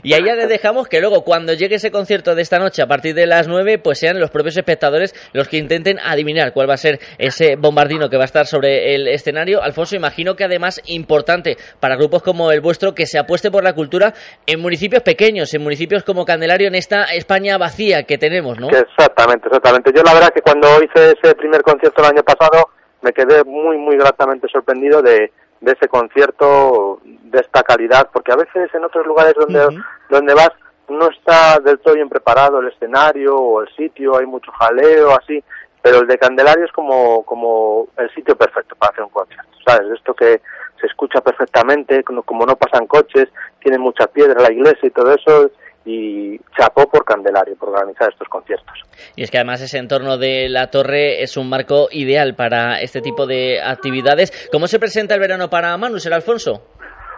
Y 0.01 0.13
ahí 0.13 0.23
ya 0.23 0.35
le 0.35 0.47
dejamos 0.47 0.87
que 0.87 1.01
luego, 1.01 1.23
cuando 1.25 1.51
llegue 1.53 1.75
ese 1.75 1.91
concierto 1.91 2.35
de 2.35 2.41
esta 2.41 2.57
noche 2.57 2.81
a 2.81 2.87
partir 2.87 3.13
de 3.15 3.25
las 3.25 3.49
9, 3.49 3.79
pues 3.79 3.99
sean 3.99 4.17
los 4.19 4.29
propios 4.31 4.55
espectadores 4.55 5.13
los 5.33 5.49
que 5.49 5.57
intenten 5.57 5.99
adivinar 5.99 6.53
cuál 6.53 6.69
va 6.69 6.75
a 6.75 6.77
ser 6.77 6.99
ese 7.17 7.57
bombardino 7.57 8.09
que 8.09 8.15
va 8.15 8.23
a 8.23 8.25
estar 8.25 8.45
sobre 8.47 8.95
el 8.95 9.09
escenario. 9.09 9.61
Alfonso, 9.61 9.97
imagino 9.97 10.35
que 10.37 10.45
además 10.45 10.79
importante 10.85 11.57
para 11.81 11.97
grupos 11.97 12.23
como 12.23 12.51
el 12.51 12.61
vuestro 12.61 12.93
que 12.95 13.05
se 13.05 13.19
apueste 13.19 13.51
por 13.51 13.63
la 13.63 13.73
cultura 13.73 14.13
en 14.45 14.61
municipios 14.61 15.03
pequeños, 15.03 15.53
en 15.53 15.61
municipios 15.61 16.03
como 16.03 16.23
Candelario, 16.23 16.69
en 16.69 16.75
esta 16.75 17.03
España 17.05 17.57
vacía 17.57 18.03
que 18.03 18.17
tenemos, 18.17 18.57
¿no? 18.59 18.69
Exactamente, 18.69 19.47
exactamente. 19.47 19.91
Yo 19.93 20.01
la 20.03 20.13
verdad 20.13 20.29
que 20.33 20.41
cuando 20.41 20.67
hice 20.81 21.17
ese 21.21 21.35
primer 21.35 21.61
concierto 21.61 22.01
el 22.03 22.09
año 22.09 22.23
pasado 22.23 22.69
me 23.03 23.13
quedé 23.13 23.43
muy, 23.43 23.77
muy 23.77 23.97
gratamente 23.97 24.47
sorprendido 24.47 25.01
de, 25.01 25.31
de 25.61 25.71
ese 25.71 25.87
concierto 25.87 26.99
de 27.03 27.39
esta 27.39 27.63
calidad, 27.63 28.09
porque 28.11 28.31
a 28.31 28.35
veces 28.35 28.73
en 28.73 28.83
otros 28.83 29.05
lugares 29.05 29.33
donde, 29.37 29.81
donde 30.09 30.33
vas 30.33 30.51
no 30.89 31.09
está 31.09 31.59
del 31.59 31.79
todo 31.79 31.95
bien 31.95 32.09
preparado 32.09 32.59
el 32.59 32.67
escenario 32.67 33.37
o 33.37 33.61
el 33.61 33.69
sitio, 33.75 34.17
hay 34.17 34.25
mucho 34.25 34.51
jaleo, 34.51 35.11
así, 35.11 35.43
pero 35.81 35.99
el 35.99 36.07
de 36.07 36.17
Candelario 36.17 36.65
es 36.65 36.71
como, 36.71 37.23
como 37.23 37.87
el 37.97 38.13
sitio 38.13 38.35
perfecto 38.35 38.75
para 38.75 38.91
hacer 38.91 39.03
un 39.03 39.09
concierto, 39.09 39.49
¿sabes? 39.65 39.89
Esto 39.91 40.13
que 40.13 40.41
se 40.79 40.87
escucha 40.87 41.21
perfectamente, 41.21 42.03
como 42.03 42.23
como 42.23 42.45
no 42.45 42.55
pasan 42.55 42.87
coches, 42.87 43.29
tiene 43.59 43.77
mucha 43.77 44.07
piedra 44.07 44.41
la 44.41 44.51
iglesia 44.51 44.87
y 44.87 44.91
todo 44.91 45.13
eso, 45.13 45.49
y 45.85 46.37
chapó 46.57 46.87
por 46.87 47.03
Candelario 47.03 47.55
por 47.57 47.69
organizar 47.69 48.09
estos 48.11 48.27
conciertos. 48.27 48.73
Y 49.15 49.23
es 49.23 49.31
que 49.31 49.37
además 49.37 49.61
ese 49.61 49.77
entorno 49.77 50.17
de 50.17 50.47
la 50.49 50.69
torre 50.69 51.21
es 51.21 51.35
un 51.37 51.49
marco 51.49 51.87
ideal 51.91 52.35
para 52.35 52.81
este 52.81 53.01
tipo 53.01 53.25
de 53.25 53.61
actividades. 53.61 54.49
¿Cómo 54.51 54.67
se 54.67 54.79
presenta 54.79 55.13
el 55.15 55.19
verano 55.19 55.49
para 55.49 55.75
Manus, 55.77 56.05
el 56.05 56.13
Alfonso? 56.13 56.61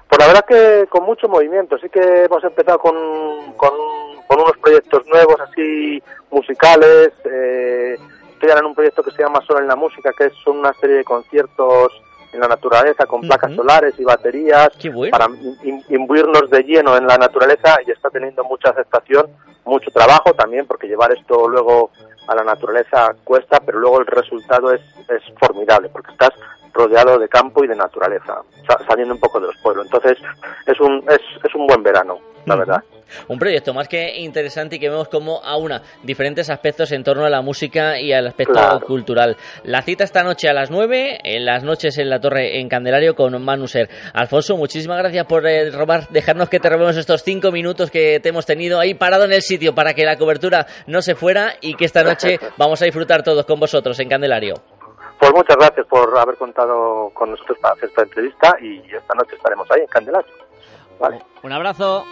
Pues 0.08 0.20
la 0.20 0.28
verdad 0.28 0.46
que 0.48 0.88
con 0.88 1.04
mucho 1.04 1.28
movimiento, 1.28 1.78
sí 1.78 1.90
que 1.90 2.26
hemos 2.26 2.44
empezado 2.44 2.78
con, 2.80 2.96
con, 3.58 3.74
con 4.28 4.40
unos 4.40 4.58
proyectos 4.62 5.06
nuevos 5.08 5.36
así 5.42 6.02
musicales, 6.32 7.10
eh, 7.26 7.96
estoy 8.32 8.50
ahora 8.50 8.62
en 8.62 8.68
un 8.68 8.76
proyecto 8.76 9.02
que 9.04 9.12
se 9.12 9.24
llama 9.24 9.42
Solo 9.48 9.62
en 9.62 9.68
la 9.68 9.76
Música, 9.76 10.12
que 10.18 10.30
son 10.44 10.60
una 10.60 10.74
serie 10.74 10.98
de 10.98 11.04
conciertos 11.04 11.92
en 12.36 12.42
la 12.42 12.48
naturaleza 12.48 13.06
con 13.06 13.22
placas 13.22 13.54
solares 13.56 13.96
y 13.98 14.04
baterías 14.04 14.70
para 15.12 15.26
im- 15.28 15.84
imbuirnos 15.90 16.50
de 16.50 16.64
lleno 16.64 16.96
en 16.98 17.08
la 17.08 17.18
naturaleza 17.18 17.78
y 17.86 17.92
está 17.92 18.10
teniendo 18.10 18.44
mucha 18.44 18.70
aceptación, 18.70 19.28
mucho 19.66 19.90
trabajo 19.92 20.34
también 20.34 20.68
porque 20.68 20.88
llevar 20.88 21.12
esto 21.12 21.48
luego 21.48 21.90
a 22.28 22.36
la 22.36 22.44
naturaleza 22.44 23.16
cuesta, 23.24 23.60
pero 23.66 23.80
luego 23.80 24.00
el 24.00 24.06
resultado 24.08 24.72
es, 24.72 24.82
es 25.10 25.22
formidable 25.40 25.90
porque 25.90 26.12
estás 26.12 26.32
rodeado 26.74 27.18
de 27.20 27.30
campo 27.30 27.64
y 27.64 27.68
de 27.68 27.76
naturaleza, 27.76 28.42
sa- 28.68 28.80
saliendo 28.88 29.14
un 29.14 29.20
poco 29.20 29.40
de 29.40 29.48
los 29.48 29.58
pueblos. 29.58 29.86
Entonces 29.86 30.18
es 30.66 30.80
un, 30.80 31.04
es, 31.10 31.22
es 31.44 31.56
un 31.56 31.66
buen 31.68 31.82
verano, 31.84 32.20
la 32.46 32.56
verdad. 32.56 32.84
Un 33.28 33.40
proyecto 33.40 33.74
más 33.74 33.88
que 33.88 34.18
interesante 34.18 34.76
y 34.76 34.80
que 34.80 34.90
vemos 34.90 35.08
como 35.10 35.44
aúna 35.44 35.82
diferentes 36.04 36.50
aspectos 36.50 36.92
en 36.92 37.04
torno 37.04 37.26
a 37.26 37.30
la 37.30 37.42
música 37.42 38.00
y 38.00 38.12
al 38.14 38.28
aspecto 38.28 38.54
Claro. 38.54 38.80
cultural. 38.82 39.38
La 39.64 39.82
cita 39.82 40.04
esta 40.04 40.24
noche 40.24 40.50
a 40.50 40.54
las 40.54 40.72
9, 40.72 41.20
en 41.24 41.46
las 41.46 41.64
noches 41.64 41.98
en 41.98 42.10
la 42.10 42.20
Torre 42.20 42.60
en 42.60 42.70
Candelario 42.70 43.16
con 43.16 43.42
Manuser. 43.44 43.90
Alfonso, 44.14 44.58
muchísimas 44.58 44.98
gracias 45.00 45.26
por 45.26 45.46
eh, 45.48 45.72
robar, 45.72 46.08
dejarnos 46.10 46.50
que 46.50 46.60
te 46.60 46.70
robemos 46.70 46.98
estos 46.98 47.22
cinco 47.24 47.52
minutos 47.52 47.92
que 47.92 48.20
te 48.20 48.30
hemos 48.30 48.46
tenido 48.46 48.80
ahí 48.80 48.94
parado 48.94 49.26
en 49.26 49.34
el 49.34 49.42
sitio 49.42 49.76
para 49.76 49.94
que 49.94 50.06
la 50.06 50.18
cobertura 50.18 50.66
no 50.88 51.02
se 51.02 51.16
fuera 51.16 51.54
y 51.62 51.76
que 51.76 51.86
esta 51.86 52.04
noche 52.04 52.40
vamos 52.58 52.82
a 52.82 52.86
disfrutar 52.86 53.24
todos 53.24 53.46
con 53.46 53.60
vosotros 53.60 54.00
en 54.00 54.10
Candelario. 54.10 54.56
Pues 55.20 55.32
muchas 55.34 55.56
gracias 55.58 55.88
por 55.88 56.18
haber 56.18 56.36
contado 56.36 57.10
con 57.14 57.32
nosotros 57.32 57.58
para 57.62 57.74
hacer 57.76 57.90
esta 57.90 58.04
entrevista 58.04 58.56
y 58.62 58.80
esta 58.94 59.14
noche 59.16 59.36
estaremos 59.36 59.66
ahí 59.72 59.80
en 59.82 59.88
Candelario. 59.88 60.32
Vale. 61.00 61.22
Un 61.44 61.52
abrazo. 61.52 62.06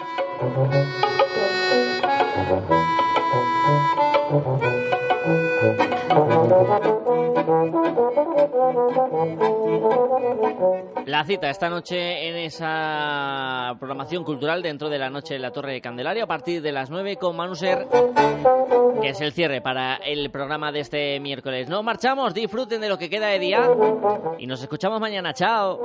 La 11.05 11.23
cita 11.25 11.49
esta 11.49 11.69
noche 11.69 12.29
en 12.29 12.37
esa 12.37 13.75
programación 13.79 14.23
cultural 14.23 14.61
dentro 14.61 14.89
de 14.89 14.97
la 14.97 15.09
noche 15.09 15.35
en 15.35 15.41
la 15.41 15.51
Torre 15.51 15.73
de 15.73 15.81
Candelario 15.81 16.23
a 16.23 16.27
partir 16.27 16.61
de 16.61 16.71
las 16.71 16.89
9 16.89 17.17
con 17.17 17.35
Manuser, 17.35 17.87
que 19.01 19.09
es 19.09 19.19
el 19.21 19.33
cierre 19.33 19.61
para 19.61 19.95
el 19.95 20.31
programa 20.31 20.71
de 20.71 20.79
este 20.79 21.19
miércoles. 21.19 21.67
Nos 21.67 21.83
marchamos, 21.83 22.33
disfruten 22.33 22.79
de 22.79 22.89
lo 22.89 22.97
que 22.97 23.09
queda 23.09 23.27
de 23.27 23.39
día 23.39 23.69
y 24.39 24.47
nos 24.47 24.61
escuchamos 24.61 25.01
mañana. 25.01 25.33
Chao. 25.33 25.81